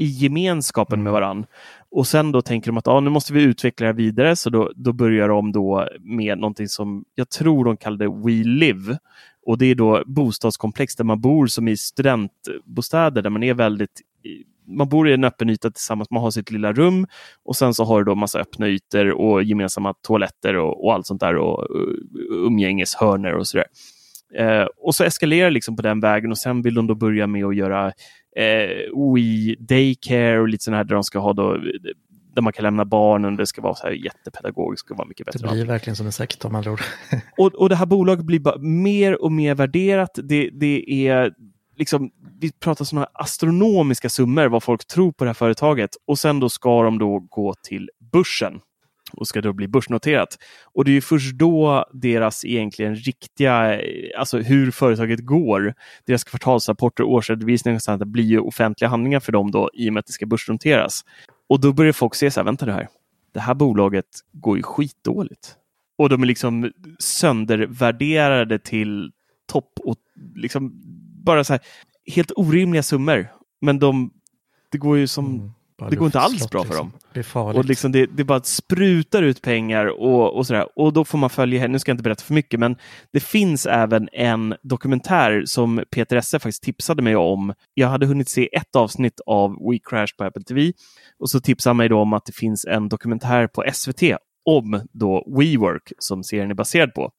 [0.00, 1.46] i gemenskapen med varann.
[1.90, 4.50] Och sen då tänker de att ah, nu måste vi utveckla det här vidare så
[4.50, 8.98] då, då börjar de då med någonting som jag tror de kallade We Live.
[9.46, 14.00] Och det är då bostadskomplex där man bor som i studentbostäder där man är väldigt
[14.66, 17.06] man bor i en öppen yta tillsammans, man har sitt lilla rum
[17.44, 21.06] och sen så har du då massa öppna ytor och gemensamma toaletter och, och allt
[21.06, 21.94] sånt där och uh,
[22.46, 23.66] umgängeshörnor och sådär.
[24.34, 27.44] Eh, och så eskalerar liksom på den vägen och sen vill de då börja med
[27.44, 27.86] att göra
[28.36, 31.58] eh, We Daycare och lite sådana här där de ska ha då
[32.34, 35.26] där man kan lämna barnen, det ska vara så här jättepedagogiskt, det ska vara mycket
[35.26, 35.48] bättre.
[35.48, 36.80] Det blir verkligen som en sekt om man tror.
[37.38, 40.18] och, och det här bolaget blir bara mer och mer värderat.
[40.22, 41.34] Det, det är
[41.76, 42.10] liksom,
[42.40, 46.48] vi pratar sådana astronomiska summor vad folk tror på det här företaget och sen då
[46.48, 48.60] ska de då gå till börsen
[49.12, 50.38] och ska då bli börsnoterat.
[50.64, 53.80] Och det är först då deras egentligen riktiga,
[54.18, 55.74] alltså hur företaget går,
[56.06, 60.00] deras kvartalsrapporter årsredovisningar och sånt, blir ju offentliga handlingar för dem då i och med
[60.00, 61.04] att det ska börsnoteras.
[61.48, 62.88] Och då börjar folk se så här, vänta nu här,
[63.32, 65.56] det här bolaget går ju skitdåligt.
[65.98, 69.12] Och de är liksom söndervärderade till
[69.52, 69.96] topp och
[70.34, 70.72] liksom
[71.24, 71.60] bara så här
[72.06, 73.28] helt orimliga summor.
[73.60, 74.10] Men de,
[74.68, 75.50] det går ju som Mm,
[75.90, 76.90] det går inte alls bra för liksom.
[76.90, 76.98] dem.
[77.12, 77.58] Det är farligt.
[77.58, 80.66] Och liksom det, det bara sprutar ut pengar och, och sådär.
[80.76, 81.72] Och då får man följa henne.
[81.72, 82.76] Nu ska jag inte berätta för mycket, men
[83.12, 87.54] det finns även en dokumentär som Peter Esse faktiskt tipsade mig om.
[87.74, 90.72] Jag hade hunnit se ett avsnitt av We Crash på Apple TV
[91.18, 94.02] och så tipsade han mig då om att det finns en dokumentär på SVT
[94.44, 97.10] om då WeWork som serien är baserad på.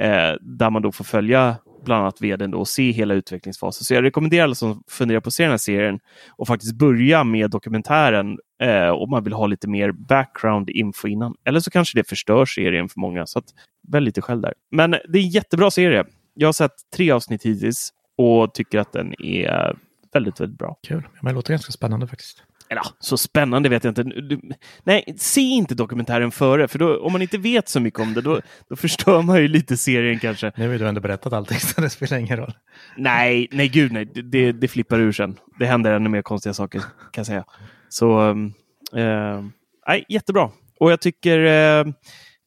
[0.00, 3.84] Eh, där man då får följa bland annat vdn då och se hela utvecklingsfasen.
[3.84, 5.98] Så jag rekommenderar alla som funderar på att se den här serien
[6.30, 11.34] och faktiskt börja med dokumentären eh, om man vill ha lite mer background info innan.
[11.44, 13.26] Eller så kanske det förstör serien för många.
[13.26, 13.44] Så att,
[13.88, 14.54] välj lite själv där.
[14.70, 16.04] Men det är en jättebra serie.
[16.34, 19.76] Jag har sett tre avsnitt hittills och tycker att den är
[20.12, 20.76] väldigt, väldigt bra.
[20.86, 21.08] Kul.
[21.20, 22.42] Men det låter ganska spännande faktiskt.
[22.68, 24.02] Eller så spännande vet jag inte.
[24.02, 24.40] Du,
[24.84, 28.20] nej, se inte dokumentären före, för då, om man inte vet så mycket om det,
[28.20, 30.52] då, då förstör man ju lite serien kanske.
[30.56, 32.52] Nu har du ändå berättat allting, så det spelar ingen roll.
[32.96, 34.04] Nej, nej gud nej.
[34.04, 35.38] Det, det flippar ur sen.
[35.58, 37.44] Det händer ännu mer konstiga saker, kan jag säga.
[37.88, 38.54] Så, um,
[38.96, 39.44] eh,
[39.88, 40.50] nej, jättebra.
[40.80, 41.84] Och jag tycker, eh,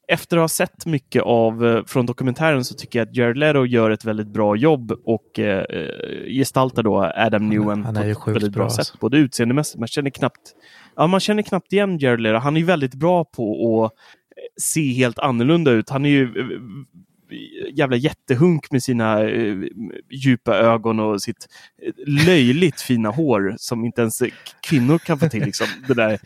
[0.08, 3.66] efter att ha sett mycket av eh, från dokumentären så tycker jag att Jared Leto
[3.66, 5.66] gör ett väldigt bra jobb och eh,
[6.28, 8.80] gestaltar då Adam Newman han på ett väldigt bra, bra, sätt.
[8.80, 8.98] alltså.
[9.02, 10.54] Både utseendemässigt, man känner knappt
[10.96, 12.38] Ja, man känner knappt igen Jared Leto.
[12.38, 13.92] Han är ju väldigt bra på att
[14.62, 15.90] se helt annorlunda ut.
[15.90, 16.48] Han är ju eh,
[17.74, 19.58] jävla jättehunk med sina eh,
[20.10, 21.48] djupa ögon och sitt
[21.86, 21.94] eh,
[22.26, 24.30] löjligt fina hår som inte ens eh,
[24.70, 25.44] kvinnor kan få till.
[25.44, 25.68] Liksom.
[25.88, 26.20] Det där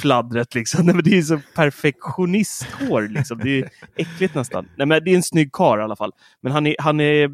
[0.00, 0.86] fladdret liksom.
[0.86, 3.38] Nej, men det är så perfektionisthår liksom.
[3.38, 4.68] Det är äckligt nästan.
[4.76, 6.12] Nej, men det är en snygg karl i alla fall.
[6.40, 7.30] Men han är, han är,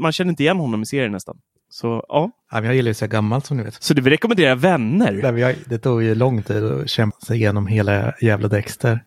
[0.00, 1.38] man känner inte igen honom i serien nästan.
[1.70, 2.30] Så ja.
[2.50, 3.82] Ja, jag gillar ju så gammalt som ni vet.
[3.82, 5.12] Så du vill rekommendera Vänner?
[5.32, 9.04] Nej, jag, det tog ju lång tid att kämpa sig igenom hela jävla Dexter.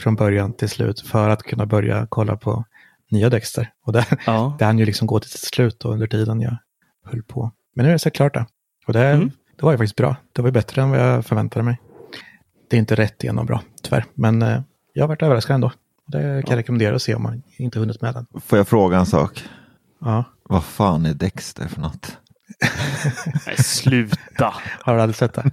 [0.00, 2.64] Från början till slut för att kunna börja kolla på
[3.10, 3.70] nya Dexter.
[3.84, 4.56] Och det, Ja.
[4.58, 6.56] det hann ju liksom gå till sitt slut då, under tiden jag
[7.04, 7.52] höll på.
[7.74, 8.46] Men nu är jag så klart det.
[8.86, 9.30] Och det, Mm.
[9.56, 10.16] Det var ju faktiskt bra.
[10.32, 11.80] Det var ju bättre än vad jag förväntade mig.
[12.70, 14.04] Det är inte rätt igenom bra, tyvärr.
[14.14, 14.60] Men eh,
[14.92, 15.72] jag har varit överraskad ändå.
[16.06, 18.26] Det kan jag rekommendera att se om man inte hunnit med den.
[18.40, 19.44] Får jag fråga en sak?
[20.00, 20.24] Ja.
[20.42, 22.18] Vad fan är Dexter för något?
[23.46, 24.54] Nej, sluta!
[24.80, 25.50] Har du aldrig sett det?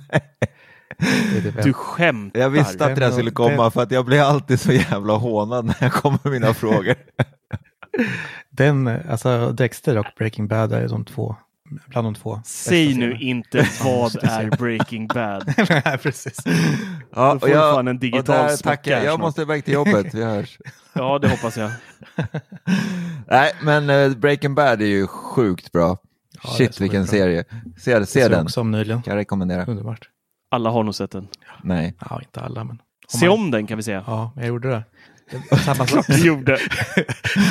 [1.44, 2.40] Typ Du skämtar.
[2.40, 5.66] Jag visste att det där skulle komma för att jag blir alltid så jävla hånad
[5.66, 6.96] när jag kommer med mina frågor.
[8.50, 11.36] Den, alltså Dexter och Breaking Bad är de två,
[11.88, 12.42] bland de två.
[12.46, 15.54] Säg nu inte vad är Breaking Bad.
[15.70, 16.38] Nej, precis.
[17.16, 19.00] Ja, Då får du fan en digital och tackar jag.
[19.04, 19.20] Jag snart.
[19.22, 20.58] måste iväg till jobbet, vi hörs.
[20.94, 21.72] Ja, det hoppas jag.
[23.28, 25.98] Nej, men eh, Breaking Bad är ju sjukt bra.
[26.44, 27.12] Ja, Shit vilken bra.
[27.12, 27.44] serie.
[27.80, 29.02] Se, Jag se den, också om nyligen.
[29.02, 29.66] kan jag rekommendera.
[29.66, 30.10] Underbart.
[30.52, 31.28] Alla har nog sett den.
[31.64, 31.96] Nej.
[32.10, 32.80] Ja, inte alla, men.
[33.08, 34.04] Se om den kan vi säga.
[34.08, 34.84] Ja, jag gjorde det.
[35.58, 36.06] Samma sak.
[36.10, 36.58] Gjorde.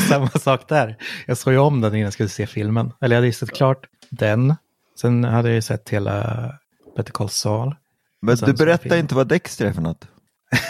[0.09, 0.97] Samma sak där.
[1.27, 2.93] Jag såg ju om den innan jag skulle se filmen.
[3.01, 4.55] Eller jag hade ju sett klart den.
[5.01, 6.45] Sen hade jag ju sett hela
[6.97, 7.75] Better Call Saul.
[8.23, 10.07] Men du berättar inte vad Dexter är för något.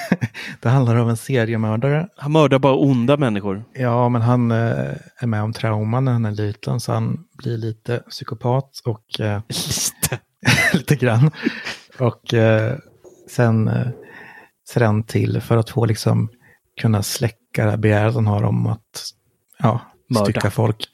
[0.61, 2.09] Det handlar om en seriemördare.
[2.17, 3.65] Han mördar bara onda människor.
[3.75, 7.59] Ja, men han eh, är med om trauman när han är liten, så han blir
[7.59, 9.21] lite psykopat och...
[9.21, 10.21] Eh, Lite.
[10.73, 11.31] lite grann.
[11.99, 12.79] Och eh,
[13.29, 13.89] sen eh,
[14.69, 16.29] ser han till för att få liksom
[16.81, 19.13] kunna släcka det här begäret han har om att
[19.59, 20.25] ja, Mörda.
[20.25, 20.87] stycka folk.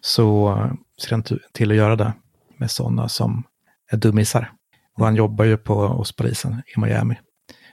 [0.00, 0.56] Så
[1.00, 1.22] ser han
[1.52, 2.12] till att göra det
[2.56, 3.42] med sådana som
[3.90, 4.52] är dummisar.
[4.98, 7.14] Och han jobbar ju på, hos polisen i Miami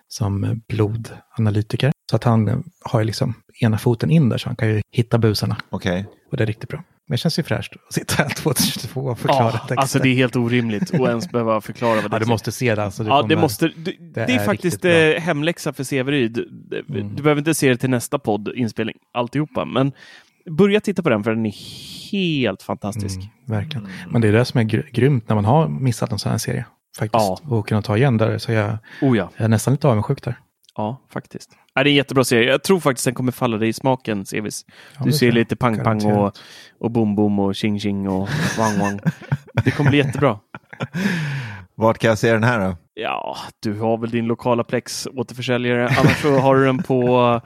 [0.08, 1.92] som blodanalytiker.
[2.10, 5.18] Så att han har ju liksom ena foten in där så han kan ju hitta
[5.18, 5.58] busarna.
[5.70, 6.06] Okej.
[6.32, 6.84] Och det är riktigt bra.
[7.08, 9.76] Men det känns ju fräscht att sitta här 2022 och förklara Ja, texter.
[9.76, 12.30] alltså det är helt orimligt att ens behöva förklara vad det Ja, du är.
[12.30, 12.84] måste se det.
[12.84, 13.68] Alltså, du Ja, det måste.
[13.68, 16.32] Du, det, är, är faktiskt eh, hemläxa för Severyd.
[16.52, 17.16] Du, Mm.
[17.16, 19.66] du behöver inte se det till nästa podd, inspelning, alltihopa.
[19.66, 19.92] Men
[20.50, 21.54] börja titta på den för den är
[22.12, 23.18] helt fantastisk.
[23.18, 23.88] Mm, verkligen.
[24.10, 26.38] Men det är det som är gr- grymt när man har missat en sån här
[26.40, 26.66] serie.
[26.98, 27.14] Faktiskt.
[27.14, 27.40] Ja.
[27.50, 28.38] Och kunna ta igen där.
[28.38, 29.30] Så jag, Oh ja.
[29.38, 30.40] jag är nästan lite avundsjuk där.
[30.76, 31.50] Ja, faktiskt.
[31.74, 32.50] Ja, det är en jättebra serie.
[32.52, 34.66] Jag tror faktiskt den kommer falla dig i smaken, Sevis.
[34.98, 36.38] Ja, du ser lite pang pang och,
[36.80, 39.00] och bom och tjing tjing och wang wang.
[39.66, 40.40] Det kommer bli jättebra.
[41.76, 42.78] Vart kan jag se den här då?
[42.94, 45.88] Ja, du har väl din lokala Plex återförsäljare.
[46.00, 47.42] Annars så har du den på...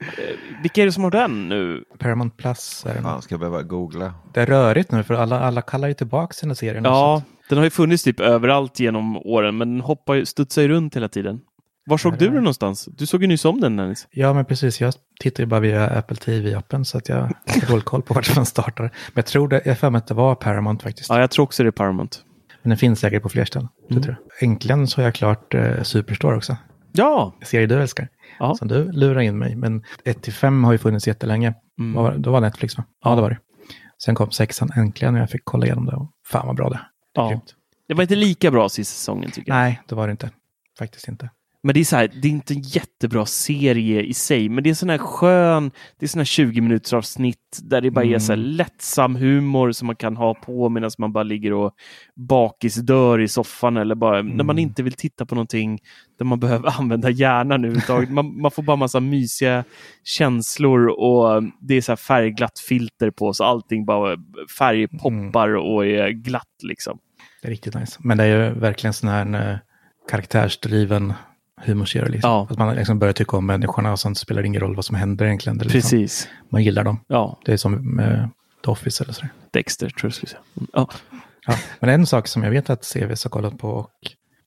[0.00, 1.84] Eh, vilka är det som har den nu?
[1.98, 3.02] Paramount Plus är det.
[3.02, 4.14] Fan, ska jag behöva googla.
[4.34, 6.80] Det är rörigt nu för alla, alla kallar ju tillbaka sina serier.
[6.84, 10.68] Ja, den har ju funnits typ överallt genom åren, men den hoppar ju, studsar ju
[10.68, 11.40] runt hela tiden.
[11.86, 12.84] Var såg du den någonstans?
[12.84, 14.08] Du såg ju nyss om den, Dennis.
[14.10, 14.80] ja, men precis.
[14.80, 18.36] Jag tittar ju bara via Apple TV-appen så att jag har dålig koll på vart
[18.36, 18.82] man startar.
[18.84, 21.10] Men jag tror det, jag för mig att det var Paramount faktiskt.
[21.10, 22.16] Ja, jag tror också det är Paramount.
[22.62, 23.68] Men den finns säkert på fler ställen.
[23.90, 24.14] Mm.
[24.40, 26.56] Äntligen så har jag klart eh, Superstore också.
[26.92, 28.08] Ja, serie du älskar.
[28.40, 28.54] Ja.
[28.54, 29.56] Som du lurar in mig.
[29.56, 31.54] Men 1-5 har ju funnits jättelänge.
[31.78, 31.94] Mm.
[31.94, 32.18] Var det?
[32.18, 32.84] Då var Netflix va?
[33.04, 33.38] Ja, det var det.
[34.04, 35.96] Sen kom sexan äntligen och jag fick kolla igenom det.
[35.96, 36.74] Och fan vad bra det.
[36.76, 36.80] det
[37.14, 37.28] ja.
[37.28, 37.54] grymt.
[37.88, 39.58] det var inte lika bra sista säsongen tycker jag.
[39.58, 40.30] Nej, det var det inte.
[40.78, 41.30] Faktiskt inte.
[41.62, 44.68] Men det är så här, det är inte en jättebra serie i sig, men det
[44.68, 48.04] är en sån här skön, det är sån här 20 minuters avsnitt där det bara
[48.04, 48.50] är så här Mm.
[48.50, 51.72] lättsam humor som man kan ha på medan man bara ligger och
[52.16, 54.58] bakisdör i soffan eller bara när man Mm.
[54.58, 55.78] inte vill titta på någonting
[56.18, 58.10] där man behöver använda hjärnan överhuvudtaget.
[58.10, 59.64] Man, man får bara massa mysiga
[60.04, 64.16] känslor och det är så här färgglatt filter på så allting bara
[64.58, 66.98] färgpoppar och är glatt liksom.
[67.42, 67.96] Det är riktigt nice.
[68.04, 69.58] Men det är ju verkligen sån här eh,
[70.10, 71.12] karaktärsdriven
[71.64, 72.08] humorserie.
[72.08, 72.30] Liksom.
[72.30, 72.46] Ja.
[72.50, 75.26] Att man liksom börjar tycka om människorna och sånt spelar ingen roll vad som händer
[75.26, 75.58] egentligen.
[75.58, 76.28] Det liksom, Precis.
[76.50, 77.00] Man gillar dem.
[77.06, 78.30] Ja, Det är som med
[78.64, 79.30] The Office eller sådär.
[79.52, 80.40] Dexter tror jag skulle säga.
[80.56, 80.88] Mm, Ja.
[81.46, 81.54] Ja.
[81.80, 83.90] Men en sak som jag vet att CVS har kollat på och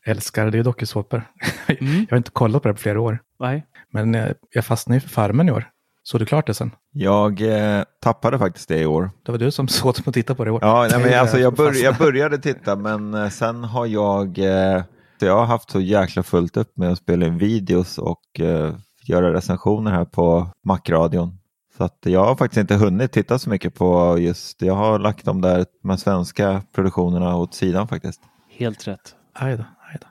[0.06, 1.24] älskar, det är dokusåpor.
[1.68, 1.94] Mm.
[2.00, 3.20] jag har inte kollat på det på flera år.
[3.40, 3.66] Nej.
[3.92, 5.70] Men eh, jag fastnade ju för Farmen i år.
[6.04, 6.72] Såg du klart det sen?
[6.92, 9.12] Jag eh, tappade faktiskt det i år.
[9.26, 10.60] Det var du som såg att titta på det i år.
[10.62, 11.86] Ja, nej, men alltså, jag, bör, fastnade.
[11.86, 14.84] jag började titta men eh, sen har jag, eh,
[15.24, 18.76] så jag har haft så jäkla fullt upp med att spela in videos och eh,
[19.06, 21.40] göra recensioner här på Macradion.
[21.78, 25.26] Så att jag har faktiskt inte hunnit titta så mycket på just, jag har lagt
[25.26, 28.22] de där med svenska produktionerna åt sidan faktiskt.
[28.50, 29.16] Helt rätt.
[29.34, 30.08] Aj då, aj då.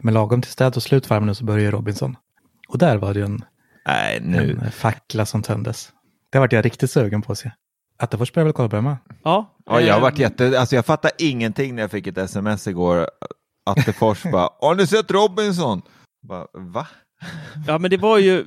[0.00, 2.16] Men lagom till städ och slut Farmen så börjar Robinson.
[2.68, 3.44] Och där var det ju en,
[3.86, 4.60] Nej, nu.
[4.64, 5.92] en fackla som tändes.
[6.30, 7.50] Det vart jag riktigt sugen på att se.
[7.98, 8.96] Attefors börjar väl kolla på det med?
[9.24, 12.18] Ja, Ja, jag har varit ehm, jätte, alltså jag fattar ingenting när jag fick ett
[12.18, 13.06] sms igår.
[13.66, 15.82] Attefors bara, har ni sett Robinson?
[16.28, 16.86] Bara, Va?
[17.66, 18.44] Ja, men det var ju...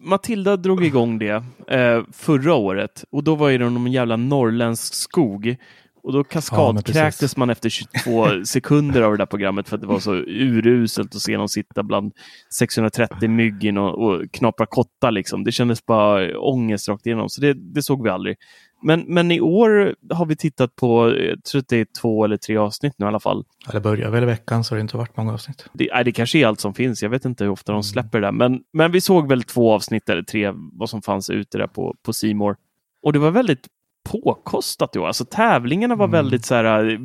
[0.00, 4.94] Matilda drog igång det eh, förra året och då var ju det någon jävla norrländsk
[4.94, 5.56] skog.
[6.02, 7.36] Och då Ja, kaskadkräktes precis.
[7.36, 11.20] man efter 22 sekunder av det där programmet för att det var så uruselt att
[11.20, 12.12] se någon sitta bland
[12.58, 15.44] 630 mygg och, och knapra kotta liksom.
[15.44, 18.36] Det kändes bara ångest rakt igenom, så det, det såg vi aldrig.
[18.82, 22.36] Men, men i år har vi tittat på, jag tror att det är två eller
[22.36, 23.44] tre avsnitt nu i alla fall.
[23.66, 25.66] Ja, det börjar väl i veckan så har det inte varit många avsnitt.
[25.72, 27.02] Det, nej, det kanske är allt som finns.
[27.02, 27.78] Jag vet inte hur ofta Mm.
[27.78, 28.32] de släpper det där.
[28.32, 31.94] Men, men vi såg väl två avsnitt eller tre vad som fanns ute där på,
[32.02, 32.56] på More.
[33.02, 33.66] Och det var väldigt
[34.10, 35.06] påkostat då.
[35.06, 36.12] Alltså tävlingarna var Mm.
[36.12, 36.98] väldigt så här eh,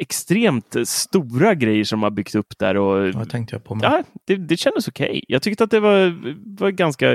[0.00, 2.76] extremt stora grejer som har byggt upp där.
[2.76, 3.74] Och, Ja, tänkte jag på.
[3.74, 3.84] Med.
[3.84, 5.24] ja, det, det kändes okej.
[5.28, 6.14] Jag tyckte att det var,
[6.60, 7.06] var ett ganska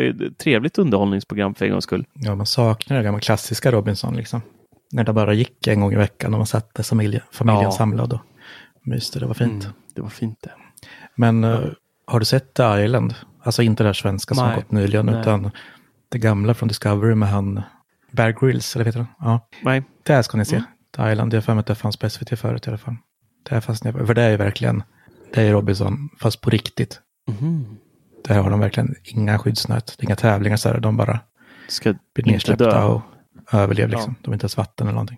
[0.43, 2.05] trevligt underhållningsprogram för en gångs skull.
[2.13, 4.41] Ja, man saknar det gamla klassiska Robinson liksom.
[4.91, 7.71] När det bara gick en gång i veckan och man satt där familjen, familjen Ja.
[7.71, 8.19] samlad och
[8.83, 9.19] myste.
[9.19, 9.63] Det var fint.
[9.63, 10.51] Mm, det var fint det.
[11.15, 11.59] Men eh,
[12.05, 13.15] har du sett The Island?
[13.43, 14.53] Alltså inte det här svenska som Nej.
[14.55, 15.21] har gått nyligen, Nej.
[15.21, 15.51] utan
[16.09, 17.61] det gamla från Discovery med han
[18.11, 19.05] Bear Grylls, eller vet du?
[19.19, 19.83] Ja, Nej.
[20.03, 20.55] det här ska ni se.
[20.55, 20.67] Mm.
[20.99, 22.95] Island, jag har för mig att det fanns på SVT förut i alla fall.
[23.49, 24.83] Det här fastnade jag för, det är ju verkligen,
[25.33, 26.99] det är Robinson, fast på riktigt.
[27.27, 27.77] Mhm.
[28.27, 31.19] Där har de verkligen inga skyddsnät, det inga tävlingar så här, de bara
[31.67, 33.01] Ska blir nedsläppta och
[33.51, 34.11] överlever liksom.
[34.17, 34.21] Ja.
[34.23, 35.17] De har inte ens vatten eller någonting.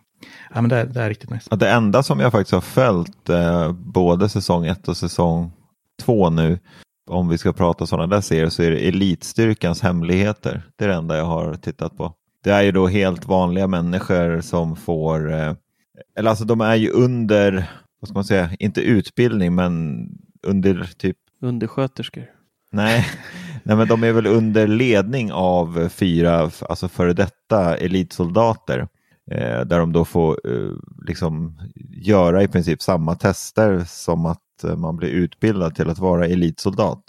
[0.54, 1.56] Ja, men det, är- det är riktigt nice.
[1.56, 5.52] Det enda som jag faktiskt har följt eh, både säsong 1 och säsong
[6.02, 6.60] 2 nu,
[7.12, 10.64] om vi ska prata sådana där serier, så är det Elitstyrkans hemligheter.
[10.76, 12.14] Det är det enda jag har tittat på.
[12.44, 15.54] Det är ju då helt vanliga människor som får, eh,
[16.16, 20.06] eller alltså de är ju under, vad ska man säga, inte utbildning men
[20.44, 22.26] under typ Undersköterskor.
[22.72, 23.06] Nej,
[23.64, 28.88] nej, men de är väl under ledning av fyra alltså före detta elitsoldater.
[29.32, 30.76] Eh, där de då får eh,
[31.08, 36.26] liksom göra i princip samma tester som att eh, man blir utbildad till att vara
[36.26, 37.04] elitsoldat.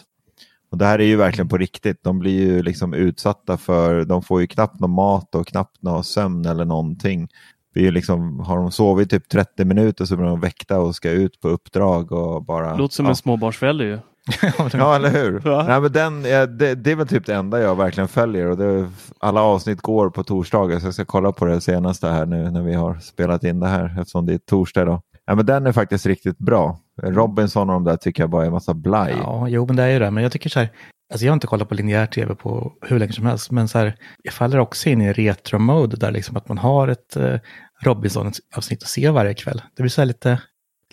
[0.71, 2.03] Och det här är ju verkligen på riktigt.
[2.03, 6.05] De blir ju liksom utsatta för, de får ju knappt någon mat och knappt någon
[6.05, 7.29] sömn eller någonting.
[7.75, 11.11] Det är liksom, har de sovit typ 30 minuter så blir de väckta och ska
[11.11, 12.77] ut på uppdrag och bara...
[12.77, 13.11] Låter som ja.
[13.11, 13.99] en småbarnsförälder ju.
[14.73, 15.43] Ja, eller hur?
[15.67, 16.23] Nej, men den,
[16.59, 18.47] det, det är väl typ det enda jag verkligen följer.
[18.47, 22.27] Och det, alla avsnitt går på torsdagar, så jag ska kolla på det senaste här
[22.27, 25.03] nu när vi har spelat in det här, eftersom det är torsdag idag.
[25.27, 26.79] Ja, men den är faktiskt riktigt bra.
[27.03, 29.15] Robinson och de där tycker jag bara är en massa blaj.
[29.17, 30.11] Ja, jo, men det är ju det.
[30.11, 30.69] Men jag tycker så här,
[31.13, 33.79] alltså jag har inte kollat på linjär tv på hur länge som helst, men så
[33.79, 37.37] här, jag faller också in i retro-mode där liksom att man har ett eh,
[37.83, 39.63] Robinson-avsnitt att se varje kväll.
[39.77, 40.41] Det blir så här lite,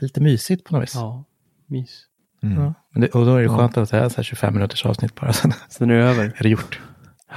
[0.02, 0.96] lite mysigt på något vis.
[0.96, 1.24] Ja,
[1.68, 2.04] mys.
[2.44, 2.64] Mm.
[2.64, 4.86] Ja, men det, och då är det skönt att det är så här 25 minuters
[4.86, 6.26] avsnitt bara, sen Sen är det över.
[6.38, 6.80] är det gjort.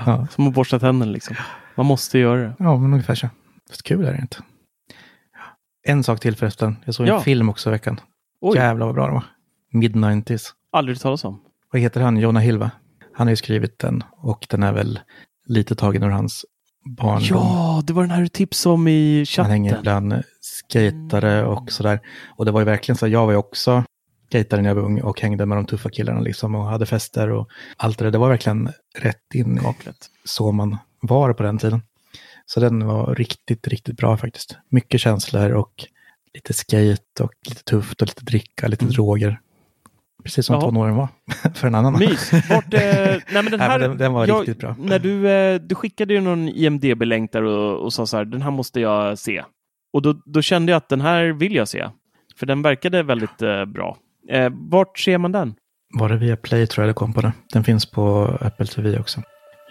[0.07, 1.37] Ja, Som att borsta tänderna liksom.
[1.75, 2.55] Man måste göra det.
[2.59, 3.29] ja men ungefär så.
[3.71, 4.37] Fast kul är det inte.
[5.83, 6.77] En sak till förresten.
[6.85, 7.21] Jag såg en Ja.
[7.21, 8.01] film också i veckan.
[8.41, 9.25] Oj, Jävlar vad bra den var.
[9.73, 10.47] Mid-90s.
[10.73, 11.41] aldrig talas om.
[11.73, 12.17] Vad heter han?
[12.17, 12.71] Jonah Hill va?
[13.15, 15.01] Han har ju skrivit den och den är väl
[15.47, 16.45] lite tagen ur hans
[16.99, 17.23] barndom.
[17.31, 19.51] Ja, det var den här du tipsade om i Han chatten.
[19.51, 22.01] hänger bland skatare och sådär.
[22.37, 23.85] Och det var ju verkligen så, jag var ju också
[24.33, 27.31] skejtade när jag var ung och hängde med de tuffa killarna liksom och hade fester
[27.31, 28.11] och allt det där.
[28.13, 28.69] Det var verkligen
[28.99, 29.61] rätt in i
[30.25, 31.83] så man var på den tiden.
[32.55, 34.57] Så den var riktigt, riktigt bra faktiskt.
[34.71, 35.73] Mycket känslor och
[36.35, 38.93] lite skate och lite tufft och lite dricka, lite Mm.
[38.93, 39.41] droger.
[40.25, 40.63] Precis som Jaha.
[40.63, 41.09] tonåren var
[41.55, 41.99] för en annan.
[41.99, 42.33] Mys.
[42.51, 44.77] Vart, eh, nej, men den, här, den- den var jag- riktigt bra.
[44.79, 48.43] När du, eh, du skickade ju någon IMDB-länk där och, och sa så här, den
[48.43, 49.45] här måste jag se.
[49.93, 51.89] Och då, då kände jag att den här vill jag se.
[52.39, 53.97] För den verkade väldigt eh, bra.
[54.31, 55.55] Eh, vart ser man den?
[55.99, 57.33] Var det via Play tror jag det kom på det.
[57.53, 59.23] Den finns på Apple TV också.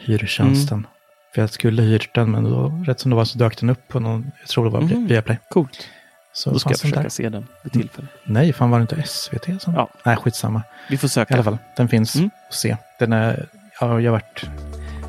[0.06, 0.78] Hyrtjänsten.
[0.78, 0.90] Mm.
[1.34, 3.88] För jag skulle hyrt den men då, rätt som det var så dök den upp
[3.88, 5.08] på någon, jag tror det var Mhm.
[5.08, 5.38] via Play.
[5.50, 5.88] Coolt.
[6.34, 7.10] Så Då ska jag försöka där.
[7.10, 8.08] se den vid tillfälle.
[8.24, 9.74] Nej, fan var det inte SVT som?
[9.74, 9.90] Ja.
[10.06, 10.62] Nej, skitsamma.
[10.90, 11.34] Vi får söka.
[11.34, 12.30] I alla fall, den finns Mm.
[12.48, 12.78] att se.
[13.00, 13.48] Den är,
[13.82, 14.44] ja, jag har varit,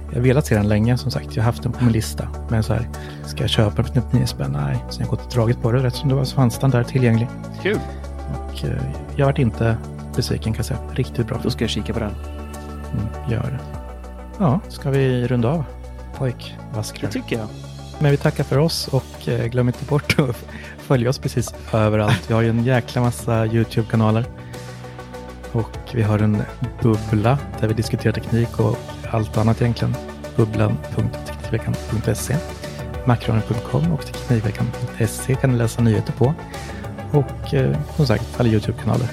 [0.09, 1.37] jag har velat se den länge som sagt.
[1.37, 2.29] Jag har haft den på min lista.
[2.51, 2.89] Men så här,
[3.27, 4.53] ska jag köpa den för 99 spänn?
[4.53, 4.77] Nej.
[4.91, 6.85] Sen jag gått och dragit på det rätt som det var så fanns den där
[6.85, 7.29] tillgänglig.
[7.63, 7.79] Kul.
[8.35, 8.83] Och eh,
[9.17, 9.77] jag har varit inte
[10.17, 10.81] besviken kan jag säga.
[10.93, 11.41] Riktigt bra.
[11.43, 12.15] Då ska jag kika på den.
[12.93, 13.59] Mm, gör det.
[14.39, 15.65] Ja, ska vi runda av?
[16.15, 17.09] Pojkvaskrar.
[17.09, 17.49] Det tycker jag.
[17.99, 20.37] Men vi tackar för oss och eh, glöm inte bort att
[20.79, 22.31] följa oss precis överallt.
[22.31, 24.25] Vi har ju en jäkla massa YouTube-kanaler.
[25.53, 26.43] Och vi har en
[26.83, 28.77] bubbla där vi diskuterar teknik och
[29.11, 29.95] allt annat egentligen.
[30.37, 32.37] Bubblan.teknikveckan.se
[33.07, 36.35] Macronen.com och Teknikveckan.se kan ni läsa nyheter på.
[37.13, 39.09] Och eh, som sagt, alla YouTube-kanaler.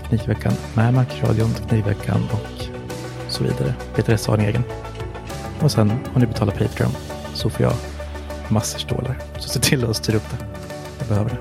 [0.00, 2.64] Teknikveckan med Macradion, Teknikveckan och
[3.28, 3.74] så vidare.
[3.94, 4.62] Peter S har en egen.
[5.60, 6.92] Och sen om ni betalar Patreon
[7.34, 7.72] så får jag
[8.48, 9.18] massor stålar.
[9.38, 10.46] Så se till att styra upp det.
[10.98, 11.36] Jag behöver det.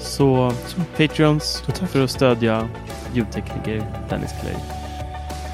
[0.00, 0.52] Så,
[0.96, 2.68] Patreons för att stödja
[3.14, 4.54] ljudtekniker Dennis Clay.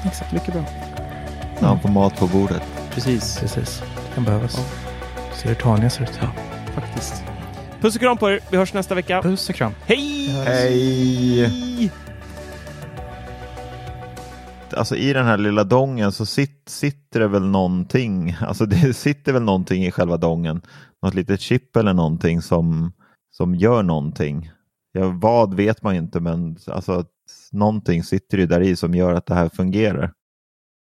[0.05, 0.33] Exakt.
[0.33, 0.63] Mycket bra.
[1.59, 2.63] När han får mat på bordet.
[2.93, 3.37] Precis.
[3.39, 3.79] Precis.
[3.79, 4.57] Det kan behövas.
[5.41, 6.19] Ser hur taniga ser ut.
[6.21, 6.27] Ja,
[6.75, 7.23] faktiskt.
[7.81, 8.39] Puss och kram på er.
[8.49, 9.21] Vi hörs nästa vecka.
[9.21, 9.73] Puss och kram.
[9.85, 10.29] Hej!
[10.45, 11.91] Hej!
[14.75, 19.33] Alltså i den här lilla dongen så sit, sitter det väl någonting, alltså det sitter
[19.33, 20.61] väl någonting i själva dongen.
[21.01, 22.93] Något litet chip eller någonting som,
[23.31, 24.51] som gör någonting.
[24.91, 27.05] Ja, vad vet man inte men alltså
[27.51, 30.11] någonting sitter ju där i som gör att det här fungerar.